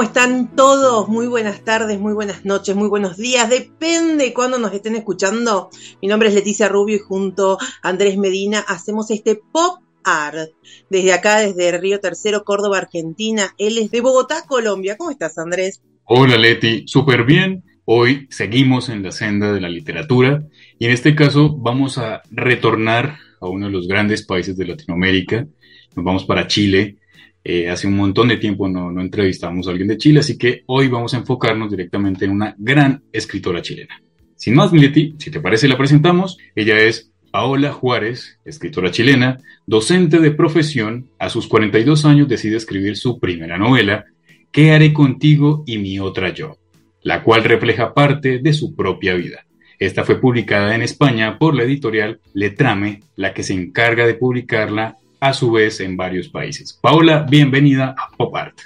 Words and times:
¿Cómo 0.00 0.08
están 0.08 0.56
todos? 0.56 1.08
Muy 1.08 1.26
buenas 1.26 1.62
tardes, 1.62 2.00
muy 2.00 2.14
buenas 2.14 2.46
noches, 2.46 2.74
muy 2.74 2.88
buenos 2.88 3.18
días. 3.18 3.50
Depende 3.50 4.24
de 4.24 4.32
cuándo 4.32 4.58
nos 4.58 4.72
estén 4.72 4.96
escuchando. 4.96 5.68
Mi 6.00 6.08
nombre 6.08 6.30
es 6.30 6.34
Leticia 6.34 6.70
Rubio 6.70 6.96
y 6.96 7.00
junto 7.00 7.58
a 7.82 7.88
Andrés 7.90 8.16
Medina 8.16 8.64
hacemos 8.66 9.10
este 9.10 9.34
pop 9.34 9.80
art. 10.02 10.52
Desde 10.88 11.12
acá, 11.12 11.40
desde 11.40 11.76
Río 11.76 12.00
Tercero, 12.00 12.44
Córdoba, 12.44 12.78
Argentina. 12.78 13.54
Él 13.58 13.76
es 13.76 13.90
de 13.90 14.00
Bogotá, 14.00 14.46
Colombia. 14.48 14.96
¿Cómo 14.96 15.10
estás, 15.10 15.36
Andrés? 15.36 15.82
Hola, 16.04 16.38
Leti. 16.38 16.84
Súper 16.86 17.24
bien. 17.24 17.62
Hoy 17.84 18.26
seguimos 18.30 18.88
en 18.88 19.02
la 19.02 19.12
senda 19.12 19.52
de 19.52 19.60
la 19.60 19.68
literatura 19.68 20.42
y 20.78 20.86
en 20.86 20.92
este 20.92 21.14
caso 21.14 21.54
vamos 21.54 21.98
a 21.98 22.22
retornar 22.30 23.18
a 23.38 23.48
uno 23.48 23.66
de 23.66 23.72
los 23.72 23.86
grandes 23.86 24.24
países 24.24 24.56
de 24.56 24.64
Latinoamérica. 24.64 25.46
Nos 25.94 26.04
vamos 26.06 26.24
para 26.24 26.46
Chile 26.46 26.99
eh, 27.42 27.68
hace 27.70 27.86
un 27.86 27.96
montón 27.96 28.28
de 28.28 28.36
tiempo 28.36 28.68
no, 28.68 28.90
no 28.92 29.00
entrevistamos 29.00 29.66
a 29.66 29.70
alguien 29.70 29.88
de 29.88 29.98
Chile, 29.98 30.20
así 30.20 30.36
que 30.36 30.62
hoy 30.66 30.88
vamos 30.88 31.14
a 31.14 31.18
enfocarnos 31.18 31.70
directamente 31.70 32.24
en 32.24 32.32
una 32.32 32.54
gran 32.58 33.02
escritora 33.12 33.62
chilena. 33.62 34.00
Sin 34.36 34.54
más, 34.54 34.72
Mileti, 34.72 35.14
si 35.18 35.30
te 35.30 35.40
parece, 35.40 35.68
la 35.68 35.76
presentamos. 35.76 36.38
Ella 36.54 36.78
es 36.78 37.10
Paola 37.30 37.72
Juárez, 37.72 38.38
escritora 38.44 38.90
chilena, 38.90 39.38
docente 39.66 40.18
de 40.18 40.30
profesión. 40.30 41.10
A 41.18 41.28
sus 41.28 41.46
42 41.46 42.04
años 42.04 42.28
decide 42.28 42.56
escribir 42.56 42.96
su 42.96 43.18
primera 43.18 43.58
novela, 43.58 44.06
¿Qué 44.52 44.72
haré 44.72 44.92
contigo 44.92 45.62
y 45.66 45.78
mi 45.78 46.00
otra 46.00 46.34
yo?, 46.34 46.56
la 47.02 47.22
cual 47.22 47.44
refleja 47.44 47.94
parte 47.94 48.40
de 48.40 48.52
su 48.52 48.74
propia 48.74 49.14
vida. 49.14 49.46
Esta 49.78 50.04
fue 50.04 50.20
publicada 50.20 50.74
en 50.74 50.82
España 50.82 51.38
por 51.38 51.54
la 51.54 51.62
editorial 51.62 52.20
Letrame, 52.34 53.00
la 53.14 53.32
que 53.32 53.44
se 53.44 53.54
encarga 53.54 54.06
de 54.06 54.14
publicarla 54.14 54.96
a 55.20 55.32
su 55.34 55.52
vez 55.52 55.80
en 55.80 55.96
varios 55.96 56.28
países. 56.28 56.78
Paola, 56.80 57.26
bienvenida 57.28 57.94
a 57.96 58.10
Pop 58.16 58.34
Art. 58.34 58.58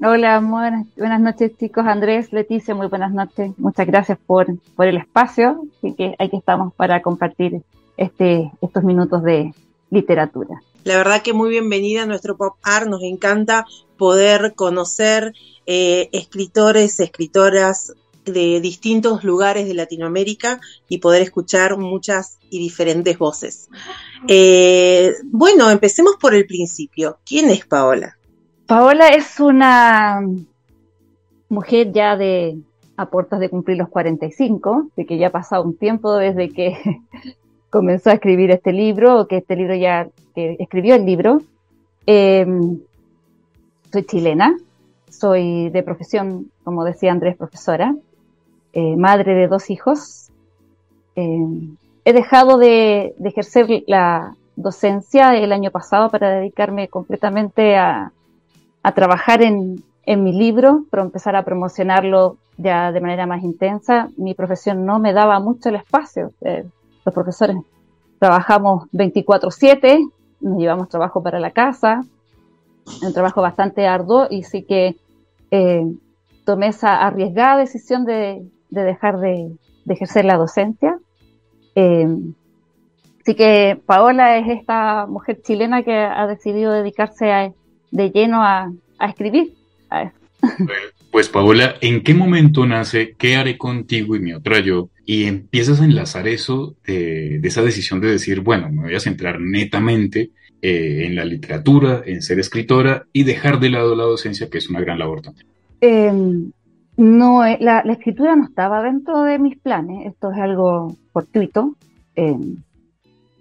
Hola, 0.00 0.38
buenas, 0.38 0.86
buenas 0.96 1.20
noches 1.20 1.52
chicos, 1.58 1.84
Andrés, 1.84 2.32
Leticia, 2.32 2.72
muy 2.74 2.86
buenas 2.86 3.12
noches. 3.12 3.50
Muchas 3.58 3.86
gracias 3.86 4.16
por, 4.26 4.46
por 4.76 4.86
el 4.86 4.96
espacio, 4.96 5.62
así 5.76 5.94
que 5.94 6.14
aquí 6.20 6.36
estamos 6.36 6.72
para 6.74 7.02
compartir 7.02 7.62
este, 7.96 8.52
estos 8.62 8.84
minutos 8.84 9.24
de 9.24 9.52
literatura. 9.90 10.62
La 10.84 10.96
verdad 10.96 11.22
que 11.22 11.32
muy 11.32 11.50
bienvenida 11.50 12.04
a 12.04 12.06
nuestro 12.06 12.36
Pop 12.36 12.54
Art, 12.62 12.86
nos 12.86 13.02
encanta 13.02 13.66
poder 13.96 14.54
conocer 14.54 15.32
eh, 15.66 16.08
escritores, 16.12 17.00
escritoras 17.00 17.92
de 18.32 18.60
distintos 18.60 19.24
lugares 19.24 19.66
de 19.66 19.74
Latinoamérica 19.74 20.60
y 20.88 20.98
poder 20.98 21.22
escuchar 21.22 21.76
muchas 21.76 22.38
y 22.50 22.58
diferentes 22.58 23.18
voces. 23.18 23.68
Eh, 24.26 25.14
bueno, 25.24 25.70
empecemos 25.70 26.16
por 26.20 26.34
el 26.34 26.46
principio. 26.46 27.18
¿Quién 27.24 27.50
es 27.50 27.66
Paola? 27.66 28.16
Paola 28.66 29.08
es 29.08 29.40
una 29.40 30.20
mujer 31.48 31.92
ya 31.92 32.16
de 32.16 32.58
a 32.98 33.06
puertas 33.06 33.38
de 33.38 33.48
cumplir 33.48 33.78
los 33.78 33.88
45, 33.88 34.88
de 34.96 35.06
que 35.06 35.18
ya 35.18 35.28
ha 35.28 35.32
pasado 35.32 35.62
un 35.62 35.76
tiempo 35.76 36.16
desde 36.16 36.48
que 36.50 36.76
comenzó 37.70 38.10
a 38.10 38.14
escribir 38.14 38.50
este 38.50 38.72
libro, 38.72 39.20
o 39.20 39.28
que 39.28 39.38
este 39.38 39.54
libro 39.54 39.76
ya, 39.76 40.08
que 40.34 40.56
escribió 40.58 40.96
el 40.96 41.06
libro. 41.06 41.40
Em, 42.06 42.80
soy 43.92 44.02
chilena, 44.04 44.56
soy 45.08 45.70
de 45.70 45.82
profesión, 45.84 46.50
como 46.64 46.84
decía 46.84 47.12
Andrés, 47.12 47.36
profesora. 47.36 47.94
Eh, 48.72 48.96
madre 48.96 49.34
de 49.34 49.48
dos 49.48 49.70
hijos. 49.70 50.30
Eh, 51.16 51.38
he 52.04 52.12
dejado 52.12 52.58
de, 52.58 53.14
ejercer 53.24 53.66
la 53.86 54.34
docencia 54.56 55.34
el 55.36 55.52
año 55.52 55.70
pasado 55.70 56.10
para 56.10 56.30
dedicarme 56.30 56.88
completamente 56.88 57.76
a, 57.76 58.12
trabajar 58.94 59.42
en, 59.42 59.82
mi 60.06 60.32
libro, 60.32 60.84
para 60.90 61.02
empezar 61.02 61.36
a 61.36 61.44
promocionarlo 61.44 62.38
ya 62.56 62.90
de 62.90 63.02
manera 63.02 63.26
más 63.26 63.42
intensa. 63.42 64.08
Mi 64.16 64.32
profesión 64.32 64.86
no 64.86 64.98
me 64.98 65.12
daba 65.12 65.40
mucho 65.40 65.68
el 65.68 65.74
espacio. 65.74 66.32
Eh, 66.40 66.64
los 67.04 67.14
profesores 67.14 67.58
trabajamos 68.18 68.84
24/7, 68.92 70.08
nos 70.40 70.58
llevamos 70.58 70.88
trabajo 70.88 71.22
para 71.22 71.38
la 71.38 71.50
casa, 71.50 72.00
un 73.02 73.12
trabajo 73.12 73.42
bastante 73.42 73.86
arduo 73.86 74.26
y 74.30 74.44
sí 74.44 74.62
que 74.62 74.96
tomé 76.44 76.68
esa 76.68 77.06
arriesgada 77.06 77.58
decisión 77.58 78.06
de, 78.06 78.42
de 78.70 78.82
dejar 78.82 79.18
de, 79.20 79.50
ejercer 79.88 80.24
la 80.24 80.36
docencia. 80.36 80.98
Eh, 81.74 82.06
así 83.22 83.34
que 83.34 83.80
Paola 83.86 84.36
es 84.38 84.48
esta 84.48 85.06
mujer 85.06 85.40
chilena 85.42 85.82
que 85.82 85.94
ha 85.94 86.26
decidido 86.26 86.72
dedicarse 86.72 87.54
de 87.90 88.10
lleno 88.10 88.42
a, 88.42 88.72
escribir. 89.00 89.54
Pues 91.10 91.30
Paola, 91.30 91.76
¿en 91.80 92.02
qué 92.02 92.12
momento 92.12 92.66
nace 92.66 93.14
¿Qué 93.16 93.36
haré 93.36 93.56
contigo 93.56 94.14
y 94.14 94.20
mi 94.20 94.34
otra 94.34 94.60
yo? 94.60 94.90
Y 95.06 95.24
empiezas 95.24 95.80
a 95.80 95.86
enlazar 95.86 96.28
eso 96.28 96.76
de, 96.86 97.40
esa 97.42 97.62
decisión 97.62 98.00
de 98.02 98.10
decir, 98.10 98.40
bueno, 98.40 98.70
me 98.70 98.82
voy 98.82 98.94
a 98.94 99.00
centrar 99.00 99.40
netamente 99.40 100.30
eh, 100.60 101.06
en 101.06 101.16
la 101.16 101.24
literatura, 101.24 102.02
en 102.04 102.20
ser 102.20 102.38
escritora 102.38 103.06
y 103.12 103.24
dejar 103.24 103.58
de 103.58 103.70
lado 103.70 103.96
la 103.96 104.04
docencia, 104.04 104.50
que 104.50 104.58
es 104.58 104.68
una 104.68 104.80
gran 104.80 104.98
labor 104.98 105.22
también. 105.22 105.46
Eh, 105.80 106.12
no, 106.98 107.46
eh, 107.46 107.58
la, 107.60 107.78
escritura 107.78 108.34
no 108.34 108.44
estaba 108.44 108.82
dentro 108.82 109.22
de 109.22 109.38
mis 109.38 109.56
planes, 109.56 110.06
esto 110.06 110.32
es 110.32 110.38
algo 110.38 110.96
fortuito. 111.12 111.76
Eh, 112.16 112.36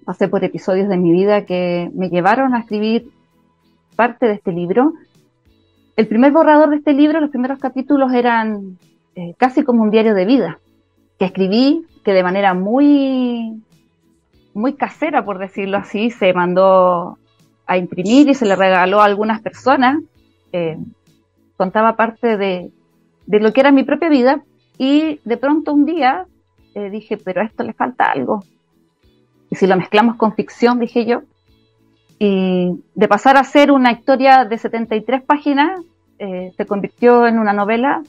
pasé 0.05 0.27
por 0.27 0.43
episodios 0.43 0.87
de 0.87 0.97
mi 0.97 1.11
vida 1.11 1.43
que 1.45 1.89
me 1.95 2.09
llevaron 2.09 2.53
a 2.53 2.59
escribir 2.59 3.09
parte 3.95 4.27
de 4.27 4.33
este 4.33 4.51
libro. 4.51 4.93
El 5.95 6.07
primer 6.07 6.31
borrador 6.31 6.69
de 6.69 6.75
este 6.75 6.93
libro, 6.93 7.19
los 7.19 7.31
primeros 7.31 7.57
capítulos 7.57 8.13
eran 8.13 8.77
eh, 9.15 9.33
casi 9.39 9.63
como 9.63 9.81
un 9.81 9.89
diario 9.89 10.13
de 10.13 10.25
vida, 10.25 10.59
que 11.17 11.25
escribí, 11.25 11.83
que 12.05 12.13
de 12.13 12.21
manera 12.21 12.53
muy, 12.53 13.63
muy 14.53 14.73
casera, 14.73 15.25
por 15.25 15.39
decirlo 15.39 15.77
así, 15.77 16.11
se 16.11 16.31
mandó 16.31 17.17
a 17.65 17.77
imprimir 17.79 18.29
y 18.29 18.35
se 18.35 18.45
le 18.45 18.55
regaló 18.55 19.01
a 19.01 19.05
algunas 19.05 19.41
personas. 19.41 19.97
contaba 21.57 21.95
parte 21.95 22.37
de, 22.37 22.71
de 23.27 23.39
lo 23.39 23.53
que 23.53 23.59
era 23.59 23.71
mi 23.71 23.83
propia 23.83 24.09
vida 24.09 24.41
y 24.77 25.19
de 25.23 25.37
pronto 25.37 25.73
un 25.73 25.85
día 25.85 26.25
eh, 26.73 26.89
dije, 26.89 27.17
pero 27.17 27.41
esto 27.41 27.63
le 27.63 27.73
falta 27.73 28.05
algo. 28.05 28.43
Y 29.49 29.55
si 29.55 29.67
lo 29.67 29.77
mezclamos 29.77 30.15
con 30.15 30.33
ficción, 30.33 30.79
dije 30.79 31.05
yo, 31.05 31.21
y 32.19 32.83
de 32.95 33.07
pasar 33.07 33.37
a 33.37 33.43
ser 33.43 33.71
una 33.71 33.91
historia 33.91 34.45
de 34.45 34.57
73 34.57 35.21
páginas, 35.23 35.81
eh, 36.19 36.51
se 36.55 36.65
convirtió 36.65 37.27
en 37.27 37.37
una 37.37 37.53
novela 37.53 38.01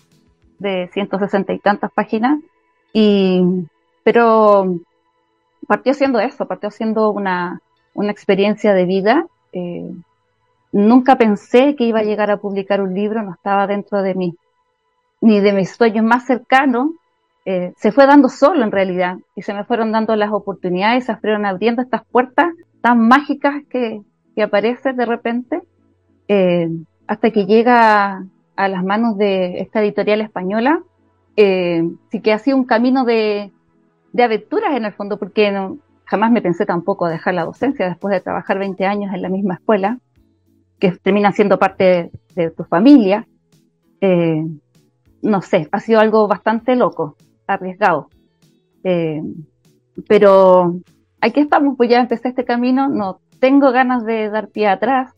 de 0.58 0.88
160 0.92 1.52
y 1.52 1.58
tantas 1.58 1.92
páginas, 1.92 2.40
y, 2.92 3.42
pero 4.02 4.78
partió 5.66 5.92
siendo 5.94 6.20
eso, 6.20 6.46
partió 6.46 6.70
siendo 6.70 7.10
una, 7.10 7.60
una 7.94 8.10
experiencia 8.10 8.72
de 8.72 8.84
vida. 8.86 9.26
Eh, 9.52 9.92
nunca 10.72 11.16
pensé 11.16 11.76
que 11.76 11.84
iba 11.84 12.00
a 12.00 12.04
llegar 12.04 12.30
a 12.30 12.38
publicar 12.38 12.80
un 12.80 12.94
libro, 12.94 13.22
no 13.22 13.34
estaba 13.34 13.66
dentro 13.66 14.02
de 14.02 14.14
mí 14.14 14.34
ni 15.20 15.40
de 15.40 15.52
mis 15.52 15.70
sueños 15.70 16.04
más 16.04 16.26
cercanos, 16.26 16.90
eh, 17.44 17.72
se 17.76 17.92
fue 17.92 18.06
dando 18.06 18.28
solo 18.28 18.62
en 18.62 18.70
realidad 18.70 19.16
y 19.34 19.42
se 19.42 19.54
me 19.54 19.64
fueron 19.64 19.90
dando 19.90 20.14
las 20.16 20.30
oportunidades, 20.32 21.06
se 21.06 21.16
fueron 21.16 21.46
abriendo 21.46 21.80
estas 21.80 22.04
puertas 22.04 22.52
tan 22.82 23.08
mágicas 23.08 23.62
que, 23.70 24.02
que 24.34 24.42
aparecen 24.42 24.96
de 24.96 25.06
repente, 25.06 25.62
eh, 26.28 26.68
hasta 27.06 27.30
que 27.30 27.46
llega 27.46 28.22
a, 28.54 28.68
las 28.68 28.84
manos 28.84 29.16
de 29.16 29.60
esta 29.60 29.82
editorial 29.82 30.20
española. 30.20 30.82
Eh, 31.36 31.82
sí 32.10 32.20
que 32.20 32.32
ha 32.32 32.38
sido 32.38 32.56
un 32.56 32.64
camino 32.64 33.04
de, 33.04 33.50
de 34.12 34.22
aventuras 34.22 34.76
en 34.76 34.84
el 34.84 34.92
fondo, 34.92 35.18
porque 35.18 35.50
jamás 36.04 36.30
me 36.30 36.42
pensé 36.42 36.66
tampoco 36.66 37.08
dejar 37.08 37.34
la 37.34 37.44
docencia 37.44 37.88
después 37.88 38.12
de 38.12 38.20
trabajar 38.20 38.58
20 38.58 38.84
años 38.84 39.14
en 39.14 39.22
la 39.22 39.28
misma 39.28 39.54
escuela, 39.54 39.98
que 40.78 40.92
termina 40.92 41.32
siendo 41.32 41.58
parte 41.58 42.10
de, 42.34 42.50
tu 42.50 42.64
familia. 42.64 43.26
No 45.22 45.42
sé, 45.42 45.68
ha 45.72 45.80
sido 45.80 46.00
algo 46.00 46.28
bastante 46.28 46.76
loco, 46.76 47.16
arriesgado. 47.46 48.08
Eh, 48.84 49.22
pero 50.06 50.76
aquí 51.20 51.40
estamos, 51.40 51.76
pues 51.76 51.90
ya 51.90 52.00
empecé 52.00 52.28
este 52.28 52.44
camino, 52.44 52.88
no 52.88 53.20
tengo 53.40 53.72
ganas 53.72 54.04
de 54.04 54.30
dar 54.30 54.48
pie 54.48 54.68
atrás. 54.68 55.12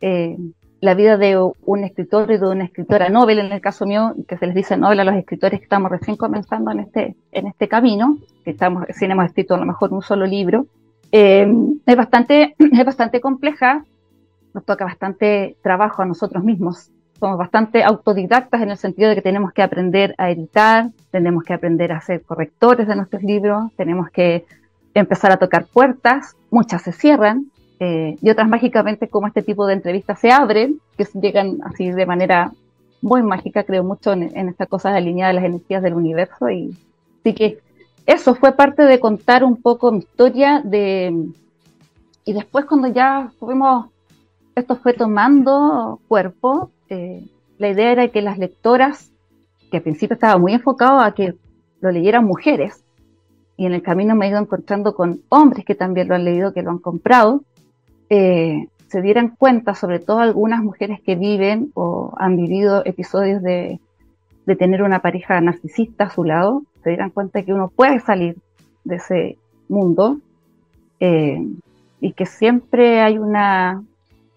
Eh, 0.00 0.36
la 0.80 0.94
vida 0.94 1.16
de 1.16 1.38
un 1.38 1.84
escritor 1.84 2.28
y 2.32 2.38
de 2.38 2.48
una 2.48 2.64
escritora 2.64 3.08
Nobel, 3.08 3.38
en 3.38 3.52
el 3.52 3.60
caso 3.60 3.86
mío, 3.86 4.16
que 4.26 4.36
se 4.36 4.46
les 4.46 4.54
dice 4.56 4.76
Nobel 4.76 4.98
a 4.98 5.04
los 5.04 5.14
escritores 5.14 5.60
que 5.60 5.64
estamos 5.64 5.92
recién 5.92 6.16
comenzando 6.16 6.72
en 6.72 6.80
este, 6.80 7.16
en 7.30 7.46
este 7.46 7.68
camino, 7.68 8.18
que 8.44 8.50
estamos, 8.50 8.86
si 8.90 9.04
hemos 9.04 9.26
escrito 9.26 9.54
a 9.54 9.58
lo 9.58 9.64
mejor 9.64 9.92
un 9.92 10.02
solo 10.02 10.26
libro, 10.26 10.66
eh, 11.12 11.46
es, 11.86 11.96
bastante, 11.96 12.56
es 12.58 12.84
bastante 12.84 13.20
compleja, 13.20 13.84
nos 14.54 14.64
toca 14.64 14.84
bastante 14.84 15.56
trabajo 15.62 16.02
a 16.02 16.06
nosotros 16.06 16.42
mismos. 16.42 16.90
Somos 17.22 17.38
bastante 17.38 17.84
autodidactas 17.84 18.62
en 18.62 18.70
el 18.72 18.76
sentido 18.76 19.08
de 19.08 19.14
que 19.14 19.22
tenemos 19.22 19.52
que 19.52 19.62
aprender 19.62 20.12
a 20.18 20.32
editar, 20.32 20.90
tenemos 21.12 21.44
que 21.44 21.52
aprender 21.52 21.92
a 21.92 22.00
ser 22.00 22.22
correctores 22.22 22.88
de 22.88 22.96
nuestros 22.96 23.22
libros, 23.22 23.70
tenemos 23.76 24.10
que 24.10 24.44
empezar 24.92 25.30
a 25.30 25.36
tocar 25.36 25.66
puertas, 25.66 26.34
muchas 26.50 26.82
se 26.82 26.90
cierran, 26.90 27.46
eh, 27.78 28.16
y 28.20 28.28
otras 28.28 28.48
mágicamente 28.48 29.06
como 29.06 29.28
este 29.28 29.40
tipo 29.40 29.68
de 29.68 29.74
entrevistas 29.74 30.18
se 30.18 30.32
abren, 30.32 30.80
que 30.98 31.06
llegan 31.20 31.58
así 31.62 31.92
de 31.92 32.06
manera 32.06 32.50
muy 33.02 33.22
mágica, 33.22 33.62
creo 33.62 33.84
mucho 33.84 34.14
en, 34.14 34.36
en 34.36 34.48
esta 34.48 34.66
cosa 34.66 34.92
alineada 34.92 35.28
de 35.28 35.34
las 35.34 35.44
energías 35.44 35.80
del 35.80 35.94
universo 35.94 36.50
y 36.50 36.76
así 37.20 37.34
que 37.34 37.60
eso 38.04 38.34
fue 38.34 38.50
parte 38.50 38.82
de 38.82 38.98
contar 38.98 39.44
un 39.44 39.62
poco 39.62 39.92
mi 39.92 39.98
historia 39.98 40.60
de 40.64 41.28
y 42.24 42.32
después 42.32 42.64
cuando 42.64 42.88
ya 42.88 43.30
fuimos 43.38 43.90
esto 44.56 44.74
fue 44.74 44.92
tomando 44.92 46.00
cuerpo 46.08 46.72
eh, 46.92 47.24
la 47.58 47.68
idea 47.70 47.92
era 47.92 48.08
que 48.08 48.22
las 48.22 48.38
lectoras 48.38 49.10
que 49.70 49.78
al 49.78 49.82
principio 49.82 50.14
estaba 50.14 50.38
muy 50.38 50.52
enfocado 50.52 51.00
a 51.00 51.14
que 51.14 51.34
lo 51.80 51.90
leyeran 51.90 52.24
mujeres 52.24 52.84
y 53.56 53.66
en 53.66 53.72
el 53.72 53.82
camino 53.82 54.14
me 54.14 54.26
he 54.26 54.30
ido 54.30 54.38
encontrando 54.38 54.94
con 54.94 55.22
hombres 55.28 55.64
que 55.64 55.74
también 55.74 56.08
lo 56.08 56.14
han 56.14 56.24
leído 56.24 56.52
que 56.52 56.62
lo 56.62 56.70
han 56.70 56.78
comprado 56.78 57.42
eh, 58.10 58.66
se 58.88 59.00
dieran 59.00 59.34
cuenta, 59.38 59.74
sobre 59.74 60.00
todo 60.00 60.18
algunas 60.18 60.62
mujeres 60.62 61.00
que 61.00 61.16
viven 61.16 61.70
o 61.72 62.12
han 62.18 62.36
vivido 62.36 62.82
episodios 62.84 63.42
de, 63.42 63.80
tener 64.58 64.82
una 64.82 65.00
pareja 65.00 65.40
narcisista 65.40 66.04
a 66.04 66.10
su 66.10 66.24
lado, 66.24 66.62
se 66.84 66.90
dieran 66.90 67.08
cuenta 67.08 67.42
que 67.42 67.54
uno 67.54 67.72
puede 67.74 68.00
salir 68.00 68.36
de 68.84 68.96
ese 68.96 69.38
mundo 69.70 70.18
eh, 71.00 71.38
y 72.02 72.12
que 72.12 72.26
siempre 72.26 73.00
hay 73.00 73.16
una 73.16 73.82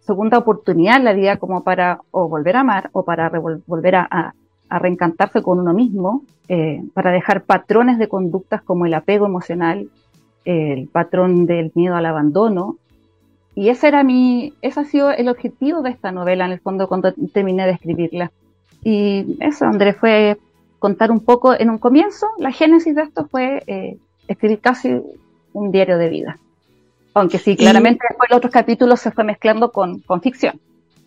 segunda 0.05 0.37
oportunidad 0.37 0.97
en 0.97 1.05
la 1.05 1.13
vida 1.13 1.37
como 1.37 1.63
para 1.63 2.01
o 2.11 2.27
volver 2.27 2.57
a 2.57 2.61
amar 2.61 2.89
o 2.93 3.03
para 3.03 3.29
volver 3.65 3.95
a, 3.95 4.33
reencantarse 4.69 5.41
con 5.41 5.59
uno 5.59 5.73
mismo, 5.73 6.23
eh, 6.49 6.83
para 6.93 7.11
dejar 7.11 7.43
patrones 7.43 7.97
de 7.97 8.09
conductas 8.09 8.61
como 8.61 8.85
el 8.85 8.93
apego 8.93 9.25
emocional, 9.25 9.89
el 10.43 10.87
patrón 10.87 11.45
del 11.45 11.71
miedo 11.75 11.95
al 11.95 12.05
abandono, 12.05 12.77
y 13.55 13.69
ese 13.69 13.87
era 13.87 14.03
mi, 14.03 14.53
ese 14.61 14.81
ha 14.81 14.83
sido 14.83 15.11
el 15.11 15.29
objetivo 15.29 15.81
de 15.81 15.89
esta 15.89 16.11
novela, 16.11 16.45
en 16.45 16.51
el 16.51 16.59
fondo, 16.59 16.89
cuando 16.89 17.13
terminé 17.33 17.65
de 17.65 17.71
escribirla. 17.71 18.31
Y 18.83 19.37
eso, 19.39 19.65
André, 19.65 19.93
fue 19.93 20.37
contar 20.77 21.09
un 21.09 21.21
poco, 21.21 21.57
en 21.57 21.69
un 21.69 21.77
comienzo, 21.77 22.27
la 22.37 22.51
génesis 22.51 22.93
de 22.93 23.03
esto 23.03 23.27
fue 23.27 23.63
eh, 23.65 23.97
escribir 24.27 24.59
casi 24.59 25.01
un 25.53 25.71
diario 25.71 25.97
de 25.97 26.09
vida. 26.09 26.37
Aunque 27.15 27.39
sí, 27.39 27.55
claramente 27.55 28.05
después 28.09 28.29
los 28.29 28.37
otros 28.37 28.51
capítulos 28.51 28.99
se 28.99 29.09
fue 29.09 29.23
mezclando 29.23 29.71
con, 29.71 29.99
con 30.01 30.21
ficción. 30.21 30.59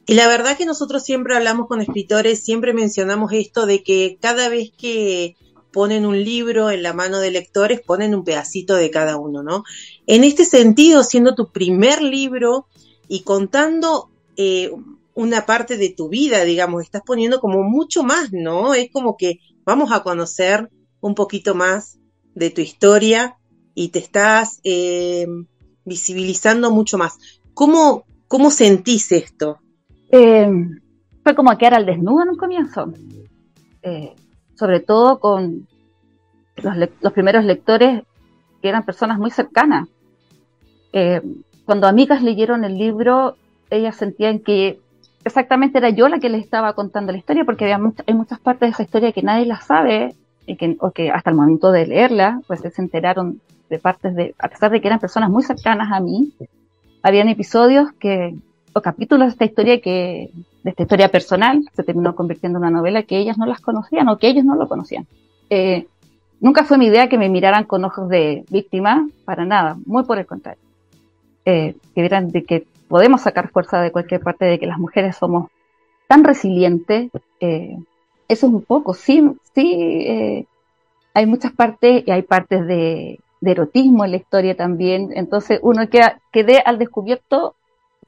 Y 0.06 0.14
la 0.14 0.26
verdad 0.26 0.56
que 0.56 0.64
nosotros 0.64 1.04
siempre 1.04 1.36
hablamos 1.36 1.68
con 1.68 1.82
escritores, 1.82 2.42
siempre 2.42 2.72
mencionamos 2.72 3.30
esto 3.32 3.66
de 3.66 3.82
que 3.82 4.16
cada 4.18 4.48
vez 4.48 4.72
que 4.76 5.36
ponen 5.70 6.06
un 6.06 6.24
libro 6.24 6.70
en 6.70 6.82
la 6.82 6.94
mano 6.94 7.20
de 7.20 7.30
lectores, 7.30 7.82
ponen 7.82 8.14
un 8.14 8.24
pedacito 8.24 8.74
de 8.74 8.90
cada 8.90 9.18
uno, 9.18 9.42
¿no? 9.42 9.64
En 10.06 10.24
este 10.24 10.46
sentido, 10.46 11.04
siendo 11.04 11.34
tu 11.34 11.52
primer 11.52 12.02
libro 12.02 12.68
y 13.06 13.22
contando 13.22 14.08
eh, 14.38 14.72
una 15.12 15.44
parte 15.44 15.76
de 15.76 15.90
tu 15.90 16.08
vida, 16.08 16.42
digamos, 16.44 16.84
estás 16.84 17.02
poniendo 17.04 17.38
como 17.38 17.62
mucho 17.62 18.02
más, 18.02 18.32
¿no? 18.32 18.72
Es 18.72 18.90
como 18.90 19.18
que 19.18 19.40
vamos 19.66 19.92
a 19.92 20.02
conocer 20.02 20.70
un 21.00 21.14
poquito 21.14 21.54
más 21.54 21.98
de 22.34 22.48
tu 22.48 22.62
historia 22.62 23.36
y 23.74 23.88
te 23.88 23.98
estás 23.98 24.60
eh, 24.64 25.26
visibilizando 25.88 26.70
mucho 26.70 26.98
más. 26.98 27.18
¿Cómo, 27.54 28.04
cómo 28.28 28.50
sentís 28.50 29.10
esto? 29.12 29.58
Eh, 30.10 30.48
fue 31.22 31.34
como 31.34 31.56
quedar 31.58 31.74
al 31.74 31.86
desnudo 31.86 32.22
en 32.22 32.28
un 32.30 32.36
comienzo 32.36 32.92
sobre 34.58 34.80
todo 34.80 35.20
con 35.20 35.68
los, 37.00 37.12
primeros 37.12 37.44
lectores 37.44 38.02
que 38.60 38.68
eran 38.68 38.84
personas 38.84 39.18
muy 39.18 39.30
cercanas. 39.30 39.88
Eh, 40.92 41.22
cuando 41.64 41.86
amigas 41.86 42.22
leyeron 42.22 42.64
el 42.64 42.76
libro, 42.76 43.36
ellas 43.70 43.94
sentían 43.96 44.40
que 44.40 44.80
exactamente 45.24 45.78
era 45.78 45.90
yo 45.90 46.08
la 46.08 46.18
que 46.18 46.28
les 46.28 46.42
estaba 46.42 46.72
contando 46.72 47.12
la 47.12 47.18
historia, 47.18 47.44
porque 47.44 47.64
había 47.64 47.92
hay 48.06 48.14
muchas 48.14 48.40
partes 48.40 48.68
de 48.68 48.72
esa 48.72 48.82
historia 48.82 49.12
que 49.12 49.22
nadie 49.22 49.46
la 49.46 49.60
sabe, 49.60 50.14
y 50.44 50.56
que, 50.56 50.76
o 50.80 50.90
que 50.90 51.10
hasta 51.10 51.30
el 51.30 51.36
momento 51.36 51.70
de 51.70 51.86
leerla, 51.86 52.40
pues 52.48 52.60
se 52.60 52.82
enteraron 52.82 53.40
de 53.68 53.78
partes 53.78 54.14
de, 54.14 54.34
a 54.38 54.48
pesar 54.48 54.70
de 54.70 54.80
que 54.80 54.88
eran 54.88 54.98
personas 54.98 55.30
muy 55.30 55.42
cercanas 55.42 55.92
a 55.92 56.00
mí, 56.00 56.32
habían 57.02 57.28
episodios 57.28 57.92
que, 57.98 58.34
o 58.72 58.80
capítulos 58.80 59.28
de 59.28 59.32
esta 59.32 59.44
historia 59.44 59.80
que 59.80 60.30
de 60.62 60.70
esta 60.70 60.82
historia 60.82 61.08
personal 61.08 61.62
se 61.74 61.82
terminó 61.82 62.14
convirtiendo 62.14 62.58
en 62.58 62.64
una 62.64 62.78
novela 62.78 63.02
que 63.02 63.18
ellas 63.18 63.38
no 63.38 63.46
las 63.46 63.60
conocían 63.60 64.08
o 64.08 64.18
que 64.18 64.28
ellos 64.28 64.44
no 64.44 64.56
lo 64.56 64.68
conocían. 64.68 65.06
Eh, 65.50 65.86
nunca 66.40 66.64
fue 66.64 66.78
mi 66.78 66.86
idea 66.86 67.08
que 67.08 67.18
me 67.18 67.28
miraran 67.28 67.64
con 67.64 67.84
ojos 67.84 68.08
de 68.08 68.44
víctima, 68.50 69.08
para 69.24 69.44
nada, 69.44 69.76
muy 69.86 70.04
por 70.04 70.18
el 70.18 70.26
contrario. 70.26 70.60
Eh, 71.44 71.76
que 71.94 72.00
vieran 72.00 72.30
de 72.30 72.44
que 72.44 72.66
podemos 72.88 73.22
sacar 73.22 73.50
fuerza 73.50 73.80
de 73.80 73.92
cualquier 73.92 74.20
parte, 74.20 74.44
de 74.44 74.58
que 74.58 74.66
las 74.66 74.78
mujeres 74.78 75.16
somos 75.16 75.50
tan 76.06 76.24
resilientes. 76.24 77.10
Eh, 77.40 77.76
eso 78.28 78.46
es 78.46 78.52
un 78.52 78.62
poco, 78.62 78.92
sí, 78.92 79.26
sí, 79.54 80.46
hay 81.14 81.26
muchas 81.26 81.52
partes 81.52 82.04
y 82.06 82.10
hay 82.10 82.22
partes 82.22 82.66
de, 82.66 83.18
erotismo 83.42 84.04
en 84.04 84.12
la 84.12 84.16
historia 84.16 84.56
también. 84.56 85.10
Entonces 85.14 85.60
uno 85.62 85.88
queda, 85.88 86.20
quedé 86.32 86.62
al 86.64 86.78
descubierto, 86.78 87.56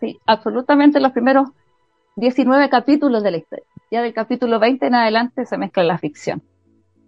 sí, 0.01 0.19
absolutamente 0.27 1.01
los 1.01 1.13
primeros 1.13 1.49
19 2.17 2.69
capítulos 2.69 3.23
de 3.23 3.31
la 3.31 3.37
historia. 3.39 3.65
Ya 3.91 4.03
del 4.03 4.15
capítulo 4.15 4.59
20 4.59 4.87
en 4.87 4.95
adelante 4.95 5.47
se 5.47 5.59
mezcla 5.59 5.83
la 5.83 5.99
ficción. 5.99 6.43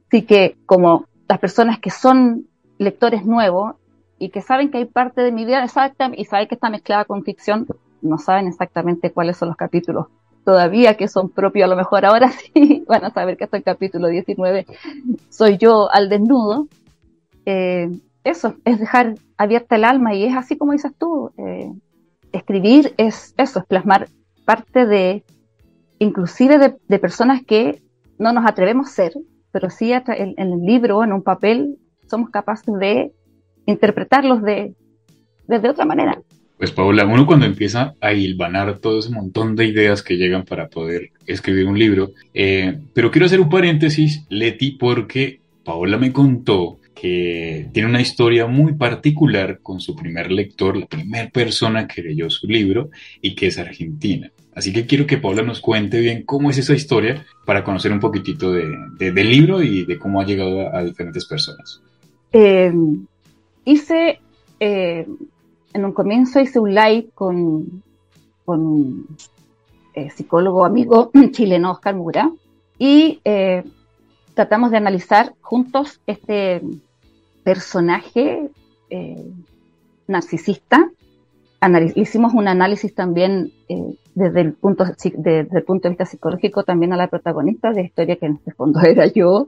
Así 0.08 0.22
que 0.22 0.56
como 0.66 1.06
las 1.28 1.38
personas 1.38 1.78
que 1.78 1.90
son 1.90 2.46
lectores 2.78 3.24
nuevos 3.24 3.76
y 4.18 4.30
que 4.30 4.40
saben 4.40 4.70
que 4.70 4.78
hay 4.78 4.84
parte 4.84 5.22
de 5.22 5.32
mi 5.32 5.44
vida 5.44 5.64
exacta 5.64 6.10
y 6.16 6.24
saben 6.24 6.48
que 6.48 6.54
está 6.54 6.70
mezclada 6.70 7.04
con 7.04 7.24
ficción, 7.24 7.66
no 8.00 8.18
saben 8.18 8.46
exactamente 8.46 9.12
cuáles 9.12 9.36
son 9.36 9.48
los 9.48 9.56
capítulos 9.56 10.06
todavía 10.44 10.96
que 10.96 11.08
son 11.08 11.30
propios, 11.30 11.66
a 11.66 11.68
lo 11.68 11.76
mejor 11.76 12.04
ahora 12.04 12.30
sí 12.54 12.84
van 12.86 13.04
a 13.04 13.10
saber 13.10 13.36
que 13.36 13.44
hasta 13.44 13.56
el 13.56 13.62
capítulo 13.62 14.08
19 14.08 14.66
soy 15.28 15.56
yo 15.58 15.90
al 15.90 16.08
desnudo. 16.08 16.68
Eh, 17.44 17.90
eso, 18.24 18.56
es 18.64 18.78
dejar 18.78 19.14
abierta 19.36 19.76
el 19.76 19.84
alma 19.84 20.14
y 20.14 20.24
es 20.24 20.36
así 20.36 20.56
como 20.56 20.72
dices 20.72 20.92
tú, 20.98 21.30
eh, 21.38 21.70
escribir 22.32 22.94
es 22.96 23.34
eso, 23.36 23.60
es 23.60 23.66
plasmar 23.66 24.08
parte 24.44 24.86
de, 24.86 25.24
inclusive 25.98 26.76
de, 26.88 26.98
personas 26.98 27.42
que 27.44 27.80
no 28.18 28.32
nos 28.32 28.46
atrevemos 28.46 28.88
a 28.88 28.90
ser, 28.90 29.12
pero 29.50 29.70
sí 29.70 29.92
en, 29.92 30.34
el 30.36 30.64
libro, 30.64 31.04
en 31.04 31.12
un 31.12 31.22
papel, 31.22 31.76
somos 32.08 32.30
capaces 32.30 32.74
de 32.78 33.12
interpretarlos 33.66 34.42
de, 34.42 34.74
otra 35.48 35.84
manera. 35.84 36.20
Pues 36.56 36.70
Paola, 36.70 37.04
uno 37.04 37.26
cuando 37.26 37.44
empieza 37.44 37.94
a 38.00 38.12
hilvanar 38.12 38.78
todo 38.78 39.00
ese 39.00 39.10
montón 39.10 39.56
de 39.56 39.66
ideas 39.66 40.02
que 40.02 40.16
llegan 40.16 40.44
para 40.44 40.68
poder 40.68 41.10
escribir 41.26 41.66
un 41.66 41.78
libro, 41.78 42.10
eh, 42.32 42.78
pero 42.94 43.10
quiero 43.10 43.26
hacer 43.26 43.40
un 43.40 43.48
paréntesis, 43.48 44.24
Leti, 44.28 44.72
porque 44.72 45.40
Paola 45.64 45.98
me 45.98 46.12
contó 46.12 46.78
que 47.02 47.68
tiene 47.72 47.88
una 47.88 48.00
historia 48.00 48.46
muy 48.46 48.74
particular 48.74 49.58
con 49.60 49.80
su 49.80 49.96
primer 49.96 50.30
lector, 50.30 50.76
la 50.76 50.86
primera 50.86 51.28
persona 51.30 51.88
que 51.88 52.00
leyó 52.00 52.30
su 52.30 52.46
libro 52.46 52.90
y 53.20 53.34
que 53.34 53.48
es 53.48 53.58
argentina. 53.58 54.30
Así 54.54 54.72
que 54.72 54.86
quiero 54.86 55.04
que 55.04 55.18
Paula 55.18 55.42
nos 55.42 55.60
cuente 55.60 55.98
bien 55.98 56.22
cómo 56.22 56.50
es 56.50 56.58
esa 56.58 56.74
historia 56.74 57.26
para 57.44 57.64
conocer 57.64 57.90
un 57.90 57.98
poquitito 57.98 58.52
de, 58.52 58.70
del 59.10 59.28
libro 59.28 59.64
y 59.64 59.84
de 59.84 59.98
cómo 59.98 60.20
ha 60.20 60.24
llegado 60.24 60.72
a, 60.72 60.84
diferentes 60.84 61.26
personas. 61.26 61.82
Em, 62.30 63.04
hice, 63.64 64.20
eh, 64.60 65.04
en 65.74 65.84
un 65.84 65.92
comienzo 65.92 66.38
hice 66.38 66.60
un 66.60 66.72
live 66.72 67.08
con, 67.16 67.82
con 68.44 68.60
un 68.60 69.06
eh, 69.94 70.08
psicólogo 70.10 70.64
amigo 70.64 71.10
chileno, 71.32 71.72
Oscar 71.72 71.96
Mura, 71.96 72.30
y 72.78 73.18
eh, 73.24 73.64
tratamos 74.34 74.70
de 74.70 74.76
analizar 74.76 75.34
juntos 75.40 76.00
este 76.06 76.62
personaje 77.44 78.50
eh, 78.90 79.32
narcisista. 80.06 80.90
hicimos 81.94 82.34
un 82.34 82.48
análisis 82.48 82.94
también 82.94 83.52
eh, 83.68 83.96
desde, 84.14 84.40
el 84.42 84.52
punto, 84.52 84.84
desde 84.84 85.58
el 85.58 85.64
punto 85.64 85.84
de 85.84 85.90
vista 85.90 86.06
psicológico 86.06 86.64
también 86.64 86.92
a 86.92 86.96
la 86.96 87.08
protagonista 87.08 87.70
de 87.70 87.76
la 87.76 87.82
historia 87.82 88.16
que 88.16 88.26
en 88.26 88.34
este 88.34 88.52
fondo 88.52 88.80
era 88.84 89.06
yo. 89.06 89.46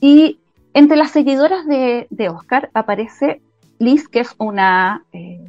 Y 0.00 0.38
entre 0.74 0.96
las 0.96 1.10
seguidoras 1.10 1.66
de, 1.66 2.28
Oscar 2.28 2.70
aparece 2.74 3.40
Liz, 3.78 4.08
que 4.08 4.20
es 4.20 4.34
una 4.38 5.04
eh, 5.12 5.44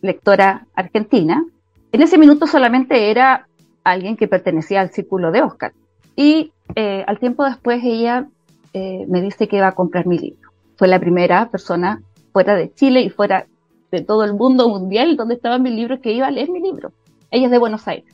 lectora 0.00 0.66
argentina. 0.74 1.44
En 1.92 2.02
ese 2.02 2.18
minuto 2.18 2.46
solamente 2.46 3.10
era 3.10 3.46
alguien 3.84 4.16
que 4.16 4.28
pertenecía 4.28 4.80
al 4.80 4.90
círculo 4.90 5.30
de 5.30 5.42
Oscar. 5.42 5.72
Y 6.16 6.52
eh, 6.74 7.04
al 7.06 7.18
tiempo 7.18 7.44
después 7.44 7.80
ella 7.82 8.28
me 8.74 9.20
dice 9.20 9.48
que 9.48 9.56
iba 9.56 9.68
a 9.68 9.72
comprar 9.72 10.06
mi 10.06 10.18
libro. 10.18 10.41
Fue 10.82 10.88
la 10.88 10.98
primera 10.98 11.48
persona 11.48 12.02
fuera 12.32 12.56
de 12.56 12.74
Chile 12.74 13.02
y 13.02 13.08
fuera 13.08 13.46
de 13.92 14.00
todo 14.00 14.24
el 14.24 14.34
mundo 14.34 14.68
mundial 14.68 15.16
donde 15.16 15.34
estaba 15.34 15.58
mi 15.58 15.70
libro 15.70 16.00
que 16.00 16.12
iba 16.12 16.26
a 16.26 16.30
leer 16.32 16.50
mi 16.50 16.60
libro. 16.60 16.90
Ella 17.30 17.44
es 17.44 17.52
de 17.52 17.58
Buenos 17.58 17.86
Aires. 17.86 18.12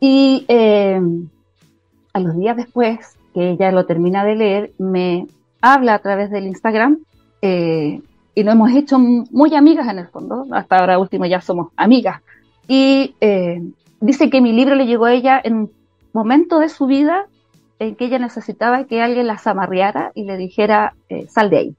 Y 0.00 0.44
eh, 0.48 1.00
a 2.12 2.18
los 2.18 2.36
días 2.36 2.56
después 2.56 3.16
que 3.34 3.50
ella 3.50 3.70
lo 3.70 3.86
termina 3.86 4.24
de 4.24 4.34
leer, 4.34 4.72
me 4.78 5.28
habla 5.60 5.94
a 5.94 6.00
través 6.00 6.32
del 6.32 6.48
Instagram 6.48 7.04
eh, 7.40 8.02
y 8.34 8.42
nos 8.42 8.54
hemos 8.54 8.72
hecho 8.72 8.98
muy 8.98 9.54
amigas 9.54 9.86
en 9.86 10.00
el 10.00 10.08
fondo. 10.08 10.46
Hasta 10.50 10.76
ahora 10.76 10.98
último 10.98 11.24
ya 11.26 11.40
somos 11.40 11.68
amigas. 11.76 12.20
Y 12.66 13.14
eh, 13.20 13.62
dice 14.00 14.28
que 14.28 14.40
mi 14.40 14.52
libro 14.52 14.74
le 14.74 14.86
llegó 14.86 15.04
a 15.04 15.12
ella 15.12 15.40
en 15.44 15.54
un 15.54 15.72
momento 16.12 16.58
de 16.58 16.68
su 16.68 16.86
vida 16.86 17.28
en 17.80 17.96
que 17.96 18.04
ella 18.04 18.20
necesitaba 18.20 18.84
que 18.84 19.02
alguien 19.02 19.26
la 19.26 19.38
zamarreara 19.38 20.12
y 20.14 20.24
le 20.24 20.36
dijera, 20.36 20.94
eh, 21.08 21.26
sal 21.28 21.50
de 21.50 21.56
ahí. 21.58 21.76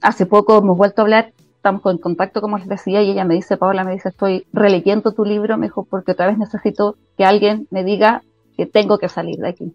hace 0.00 0.24
poco 0.24 0.56
hemos 0.58 0.78
vuelto 0.78 1.02
a 1.02 1.04
hablar, 1.04 1.32
estamos 1.56 1.84
en 1.84 1.98
contacto, 1.98 2.40
como 2.40 2.56
les 2.56 2.68
decía, 2.68 3.02
y 3.02 3.10
ella 3.10 3.24
me 3.26 3.34
dice, 3.34 3.58
Paola, 3.58 3.84
me 3.84 3.92
dice, 3.92 4.08
estoy 4.08 4.46
releyendo 4.52 5.12
tu 5.12 5.24
libro, 5.24 5.58
me 5.58 5.66
dijo, 5.66 5.84
porque 5.84 6.12
otra 6.12 6.28
vez 6.28 6.38
necesito 6.38 6.96
que 7.18 7.24
alguien 7.26 7.66
me 7.70 7.84
diga 7.84 8.22
que 8.56 8.64
tengo 8.64 8.96
que 8.98 9.10
salir 9.10 9.38
de 9.38 9.48
aquí. 9.48 9.74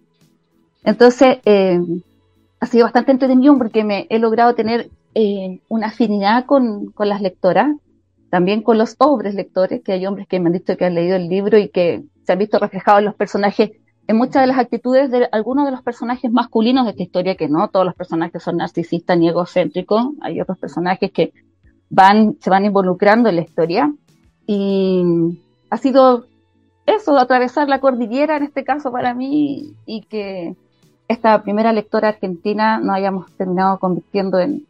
Entonces, 0.83 1.39
eh, 1.45 1.79
ha 2.59 2.65
sido 2.65 2.85
bastante 2.85 3.12
entretenido 3.12 3.57
porque 3.57 3.83
me 3.83 4.07
he 4.09 4.17
logrado 4.19 4.55
tener 4.55 4.89
eh, 5.13 5.59
una 5.67 5.88
afinidad 5.88 6.45
con, 6.45 6.88
con, 6.88 7.09
las 7.09 7.21
lectoras, 7.21 7.75
también 8.31 8.62
con 8.62 8.77
los 8.77 8.95
hombres 9.00 9.35
lectores, 9.35 9.83
que 9.83 9.93
hay 9.93 10.05
hombres 10.07 10.27
que 10.27 10.39
me 10.39 10.47
han 10.47 10.53
dicho 10.53 10.77
que 10.77 10.85
han 10.85 10.95
leído 10.95 11.15
el 11.17 11.27
libro 11.27 11.57
y 11.57 11.69
que 11.69 12.03
se 12.25 12.33
han 12.33 12.39
visto 12.39 12.57
reflejados 12.57 13.00
en 13.00 13.05
los 13.05 13.15
personajes, 13.15 13.71
en 14.07 14.17
muchas 14.17 14.43
de 14.43 14.47
las 14.47 14.59
actitudes 14.59 15.09
de 15.09 15.27
algunos 15.31 15.65
de 15.65 15.71
los 15.71 15.81
personajes 15.81 16.31
masculinos 16.31 16.85
de 16.85 16.91
esta 16.91 17.03
historia, 17.03 17.35
que 17.35 17.50
no 17.50 17.69
todos 17.69 17.85
los 17.85 17.95
personajes 17.95 18.43
son 18.43 18.57
narcisistas 18.57 19.17
ni 19.17 19.29
egocéntricos, 19.29 20.09
hay 20.21 20.39
otros 20.41 20.57
personajes 20.57 21.12
que 21.12 21.33
se 22.39 22.50
van 22.50 22.65
involucrando 22.65 23.29
en 23.29 23.38
la 23.38 23.41
historia. 23.41 23.93
Y 24.45 25.03
ha 25.69 25.77
sido 25.77 26.25
eso, 26.85 27.17
atravesar 27.17 27.67
la 27.67 27.79
cordillera 27.79 28.38
en 28.38 28.43
este 28.43 28.63
caso 28.63 28.91
para 28.91 29.13
mí 29.13 29.74
y 29.85 30.01
que 30.03 30.55
esta 31.07 31.41
primera 31.41 31.74
lectora 31.74 32.09
argentina 32.09 32.79
nos 32.79 32.95
hayamos 32.95 33.31
terminado 33.33 33.79
convirtiendo 33.79 34.39
en, 34.39 34.67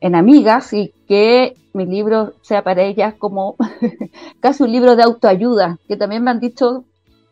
en 0.00 0.14
amigas 0.14 0.72
y 0.72 0.92
que 1.06 1.54
mi 1.72 1.86
libro 1.86 2.32
sea 2.42 2.62
para 2.64 2.82
ellas 2.82 3.14
como 3.18 3.56
casi 4.40 4.62
un 4.62 4.72
libro 4.72 4.96
de 4.96 5.04
autoayuda, 5.04 5.78
que 5.86 5.96
también 5.96 6.24
me 6.24 6.30
han 6.30 6.40
dicho 6.40 6.84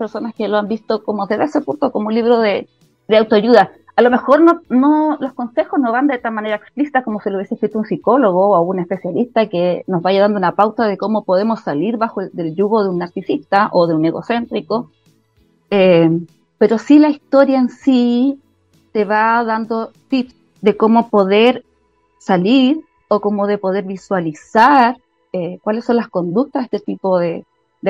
personas 0.04 0.34
que 0.34 0.48
lo 0.48 0.58
han 0.58 0.68
visto 0.68 1.02
como 1.02 1.26
desde 1.26 1.44
ese 1.44 1.60
punto 1.60 1.90
como 1.92 2.08
un 2.08 2.14
libro 2.14 2.38
de, 2.38 2.68
de 3.08 3.16
autoayuda 3.16 3.72
a 3.96 4.02
lo 4.02 4.10
mejor 4.10 4.40
no, 4.40 4.60
no, 4.68 5.16
los 5.20 5.34
consejos 5.34 5.78
no 5.78 5.92
van 5.92 6.08
de 6.08 6.16
esta 6.16 6.30
manera 6.30 6.56
explícita 6.56 7.04
como 7.04 7.20
si 7.20 7.30
lo 7.30 7.36
hubiese 7.36 7.54
escrito 7.54 7.78
un 7.78 7.84
psicólogo 7.84 8.50
o 8.50 8.60
un 8.62 8.80
especialista 8.80 9.48
que 9.48 9.84
nos 9.86 10.02
vaya 10.02 10.22
dando 10.22 10.38
una 10.38 10.56
pauta 10.56 10.86
de 10.86 10.98
cómo 10.98 11.24
podemos 11.24 11.60
salir 11.60 11.96
bajo 11.96 12.20
el 12.20 12.30
del 12.32 12.56
yugo 12.56 12.82
de 12.82 12.90
un 12.90 12.98
narcisista 12.98 13.68
o 13.72 13.86
de 13.86 13.94
un 13.94 14.04
egocéntrico. 14.04 14.90
Eh, 15.70 16.10
pero 16.58 16.78
sí 16.78 16.98
la 16.98 17.08
historia 17.08 17.58
en 17.58 17.68
sí 17.68 18.40
te 18.92 19.04
va 19.04 19.44
dando 19.44 19.92
tips 20.08 20.34
de 20.60 20.76
cómo 20.76 21.08
poder 21.08 21.64
salir 22.18 22.80
o 23.06 23.20
cómo 23.20 23.46
de 23.46 23.58
poder 23.58 23.84
visualizar 23.84 24.96
eh, 25.32 25.60
cuáles 25.62 25.84
son 25.84 25.96
las 25.96 26.08
conductas 26.08 26.68
de 26.68 26.78
este 26.78 26.92
tipo 26.92 27.18
de 27.18 27.44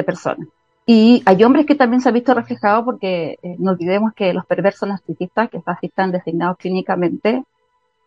personas. 0.05 0.49
Y 0.87 1.23
hay 1.25 1.43
hombres 1.45 1.65
que 1.65 1.75
también 1.75 2.01
se 2.01 2.09
han 2.09 2.15
visto 2.15 2.35
reflejados 2.35 2.85
porque 2.85 3.39
eh, 3.43 3.57
no 3.59 3.71
olvidemos 3.71 4.13
que 4.13 4.35
los 4.35 4.45
perversos 4.45 4.89
narcisistas, 4.89 5.49
que 5.49 5.63
están 5.83 6.13
designados 6.13 6.59
clínicamente, 6.59 7.43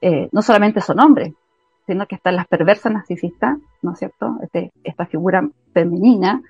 eh, 0.01 0.29
no 0.31 0.43
solamente 0.43 0.81
son 0.81 1.00
hombres, 1.00 1.34
sino 1.88 2.05
que 2.05 2.15
están 2.15 2.36
las 2.36 2.48
perversas 2.48 2.91
narcisistas, 2.93 3.57
¿no 3.81 3.93
es 3.93 4.00
cierto? 4.00 4.38
Este, 4.43 4.72
esta 4.84 5.07
figura 5.07 5.50
femenina, 5.74 6.43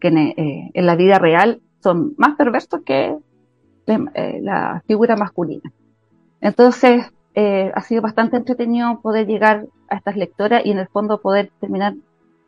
que 0.00 0.08
en, 0.08 0.18
eh, 0.18 0.70
en, 0.72 0.86
la 0.86 0.96
vida 0.96 1.18
real 1.18 1.60
son 1.82 2.14
más 2.16 2.34
perversos 2.36 2.80
que 2.84 3.16
la 3.86 4.82
figura 4.86 5.16
masculina. 5.16 5.70
Entonces, 6.40 7.12
ha 7.36 7.80
sido 7.82 8.00
bastante 8.00 8.38
entretenido 8.38 9.00
poder 9.02 9.26
llegar 9.26 9.66
a 9.90 9.96
estas 9.96 10.16
lectoras 10.16 10.64
y 10.64 10.70
en 10.70 10.78
el 10.78 10.88
fondo 10.88 11.20
poder 11.20 11.50
terminar 11.60 11.94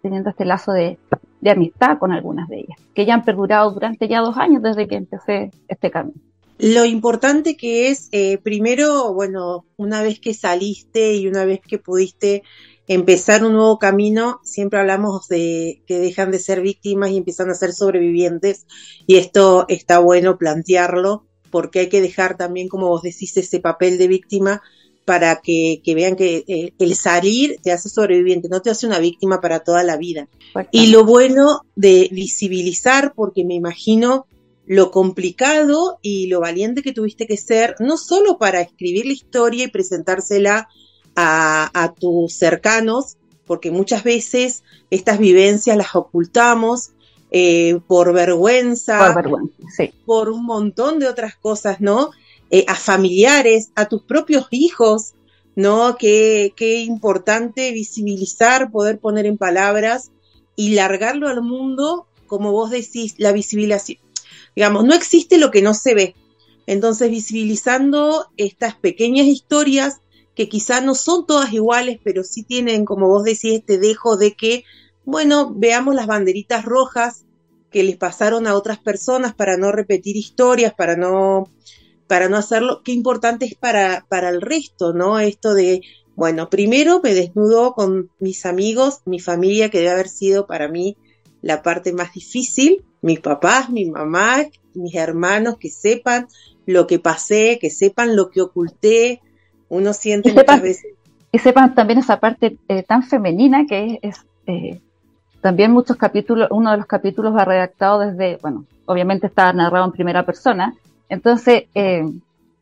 teniendo 0.01 0.31
este 0.31 0.47
lazo 0.47 0.73
de, 0.73 0.99
de 1.47 1.53
amistad 1.53 1.99
con 2.01 2.11
algunas 2.11 2.49
de 2.49 2.59
ellas, 2.59 2.77
que 2.93 3.07
ya 3.07 3.15
han 3.15 3.25
perdurado 3.25 3.71
durante 3.71 4.09
ya 4.09 4.21
dos 4.21 4.37
años 4.37 4.65
desde 4.65 4.89
que 4.89 4.97
empecé 4.97 5.53
este 5.69 5.93
camino. 5.93 6.21
Lo 6.59 6.85
importante 6.85 7.57
que 7.57 7.89
es, 7.89 8.09
eh, 8.11 8.39
primero, 8.39 9.15
bueno, 9.15 9.65
una 9.77 10.03
vez 10.03 10.19
que 10.19 10.35
saliste 10.35 11.15
y 11.15 11.29
una 11.29 11.45
vez 11.45 11.61
que 11.61 11.79
pudiste 11.79 12.43
empezar 12.89 13.45
un 13.45 13.53
nuevo 13.53 13.79
camino, 13.79 14.41
siempre 14.43 14.81
hablamos 14.81 15.29
de 15.29 15.83
que 15.87 16.01
dejan 16.01 16.33
de 16.33 16.41
ser 16.41 16.63
víctimas 16.63 17.11
y 17.11 17.19
empiezan 17.19 17.49
a 17.51 17.55
ser 17.55 17.73
sobrevivientes 17.73 18.67
y 19.07 19.17
esto 19.17 19.67
está 19.69 20.01
bueno 20.01 20.39
plantearlo 20.39 21.27
porque 21.53 21.79
hay 21.79 21.89
que 21.89 22.01
dejar 22.01 22.37
también, 22.37 22.67
como 22.67 22.89
vos 22.89 23.03
decís, 23.03 23.37
ese 23.37 23.61
papel 23.61 23.99
de 23.99 24.09
víctima 24.09 24.63
para 25.07 25.41
que, 25.41 25.81
vean 25.87 26.17
que 26.17 26.45
eh, 26.49 26.73
el 26.81 26.97
salir 26.97 27.61
te 27.63 27.71
hace 27.71 27.89
sobreviviente, 27.89 28.49
no 28.49 28.61
te 28.61 28.71
hace 28.71 28.89
una 28.89 28.99
víctima 28.99 29.41
para 29.41 29.61
toda 29.61 29.85
la 29.85 29.97
vida. 29.97 30.29
Y 30.73 30.89
lo 30.89 31.05
bueno 31.05 31.61
de 31.77 32.09
visibilizar, 32.11 33.15
porque 33.15 33.45
me 33.45 33.55
imagino 33.55 34.27
lo 34.67 34.91
complicado 34.91 36.01
y 36.03 36.27
lo 36.27 36.41
valiente 36.41 36.83
que 36.83 36.93
tuviste 36.93 37.29
que 37.29 37.37
ser, 37.37 37.77
no 37.79 37.97
solo 37.97 38.37
para 38.37 38.61
escribir 38.61 39.07
la 39.07 39.13
historia 39.13 39.65
y 39.67 39.71
presentársela 39.71 40.69
a, 41.15 41.95
tus 42.01 42.33
cercanos, 42.33 43.17
porque 43.47 43.71
muchas 43.71 44.03
veces 44.03 44.65
estas 44.91 45.21
vivencias 45.21 45.77
las 45.77 45.95
ocultamos 45.95 46.91
eh, 47.31 47.79
por 47.87 48.13
vergüenza, 48.13 48.99
por, 48.99 49.15
vergüenza 49.15 49.55
sí. 49.77 49.93
por 50.05 50.31
un 50.31 50.45
montón 50.45 50.99
de 50.99 51.07
otras 51.07 51.37
cosas, 51.37 51.81
¿no? 51.81 52.11
Eh, 52.51 52.65
a 52.69 52.77
familiares, 52.77 53.71
a 53.75 53.89
tus 53.89 54.03
propios 54.03 54.47
hijos, 54.51 55.15
¿no? 55.57 55.97
Qué, 55.99 56.53
qué 56.57 56.81
importante 56.81 57.73
visibilizar, 57.73 58.71
poder 58.71 59.01
poner 59.01 59.27
en 59.27 59.37
palabras 59.37 60.13
y 60.55 60.75
largarlo 60.75 61.29
al 61.29 61.43
mundo, 61.43 62.07
como 62.27 62.53
vos 62.53 62.71
decís, 62.71 63.15
la 63.19 63.33
visibilización. 63.33 63.99
Digamos, 64.55 64.85
no 64.85 64.95
existe 64.95 65.39
lo 65.39 65.51
que 65.51 65.63
no 65.63 65.75
se 65.75 65.95
ve. 65.95 66.15
Entonces, 66.67 67.11
visibilizando 67.11 68.27
estas 68.37 68.77
pequeñas 68.77 69.27
historias 69.27 70.01
que 70.37 70.49
quizás 70.49 70.85
no 70.85 70.95
son 70.95 71.27
todas 71.27 71.53
iguales, 71.53 71.99
pero 72.05 72.23
sí 72.23 72.43
tienen, 72.43 72.85
como 72.85 73.09
vos 73.09 73.25
decís, 73.25 73.55
este 73.55 73.79
dejo 73.79 74.17
de 74.17 74.35
que, 74.35 74.65
bueno, 75.05 75.53
veamos 75.55 75.95
las 75.95 76.07
banderitas 76.07 76.65
rojas 76.65 77.25
que 77.71 77.83
les 77.83 77.97
pasaron 77.97 78.47
a 78.47 78.55
otras 78.55 78.79
personas 78.79 79.35
para 79.35 79.57
no 79.57 79.73
repetir 79.73 80.17
historias, 80.17 80.75
para 80.75 80.97
no 80.97 81.51
para 82.07 82.29
no 82.29 82.37
hacerlo, 82.37 82.83
qué 82.85 82.93
importante 82.93 83.47
es 83.47 83.55
para, 83.55 84.05
para 84.09 84.29
el 84.29 84.41
resto, 84.41 84.93
¿no? 84.93 85.19
Esto 85.19 85.55
de, 85.55 85.83
bueno, 86.15 86.49
primero 86.49 87.01
me 87.03 87.15
desnudo 87.15 87.75
con 87.75 88.11
mis 88.19 88.47
amigos, 88.47 89.01
mi 89.05 89.21
familia, 89.21 89.71
que 89.71 89.79
debe 89.79 89.91
haber 89.91 90.09
sido 90.09 90.47
para 90.47 90.69
mí 90.69 90.97
la 91.43 91.63
parte 91.63 91.93
más 91.93 92.13
difícil, 92.13 92.85
mis 93.03 93.21
papás, 93.21 93.71
mi 93.71 93.87
mamá, 93.87 94.45
mis 94.75 94.95
hermanos, 94.95 95.59
que 95.59 95.71
sepan 95.71 96.29
lo 96.65 96.87
que 96.87 96.99
pasé, 96.99 97.59
que 97.61 97.71
sepan 97.71 98.17
lo 98.17 98.31
que 98.31 98.43
oculté, 98.43 99.21
uno 99.69 99.93
siente 99.93 100.33
muchas 100.33 100.63
veces. 100.63 100.95
Y 101.33 101.39
sepan 101.39 101.75
también 101.75 101.99
esa 101.99 102.19
parte 102.19 102.57
eh, 102.69 102.83
tan 102.83 103.03
femenina 103.03 103.67
que 103.67 103.99
es, 104.03 104.25
eh, 104.47 104.81
también 105.41 105.71
muchos 105.71 105.97
capítulos, 105.97 106.49
uno 106.51 106.71
de 106.71 106.79
los 106.79 106.87
capítulos 106.87 107.35
va 107.35 107.45
redactado 107.45 108.01
desde, 108.01 108.39
bueno, 108.39 108.65
obviamente 108.87 109.27
está 109.27 109.53
narrado 109.53 109.85
en 109.85 109.93
primera 109.93 110.25
persona, 110.25 110.75
entonces, 111.09 111.65
eh, 111.75 112.05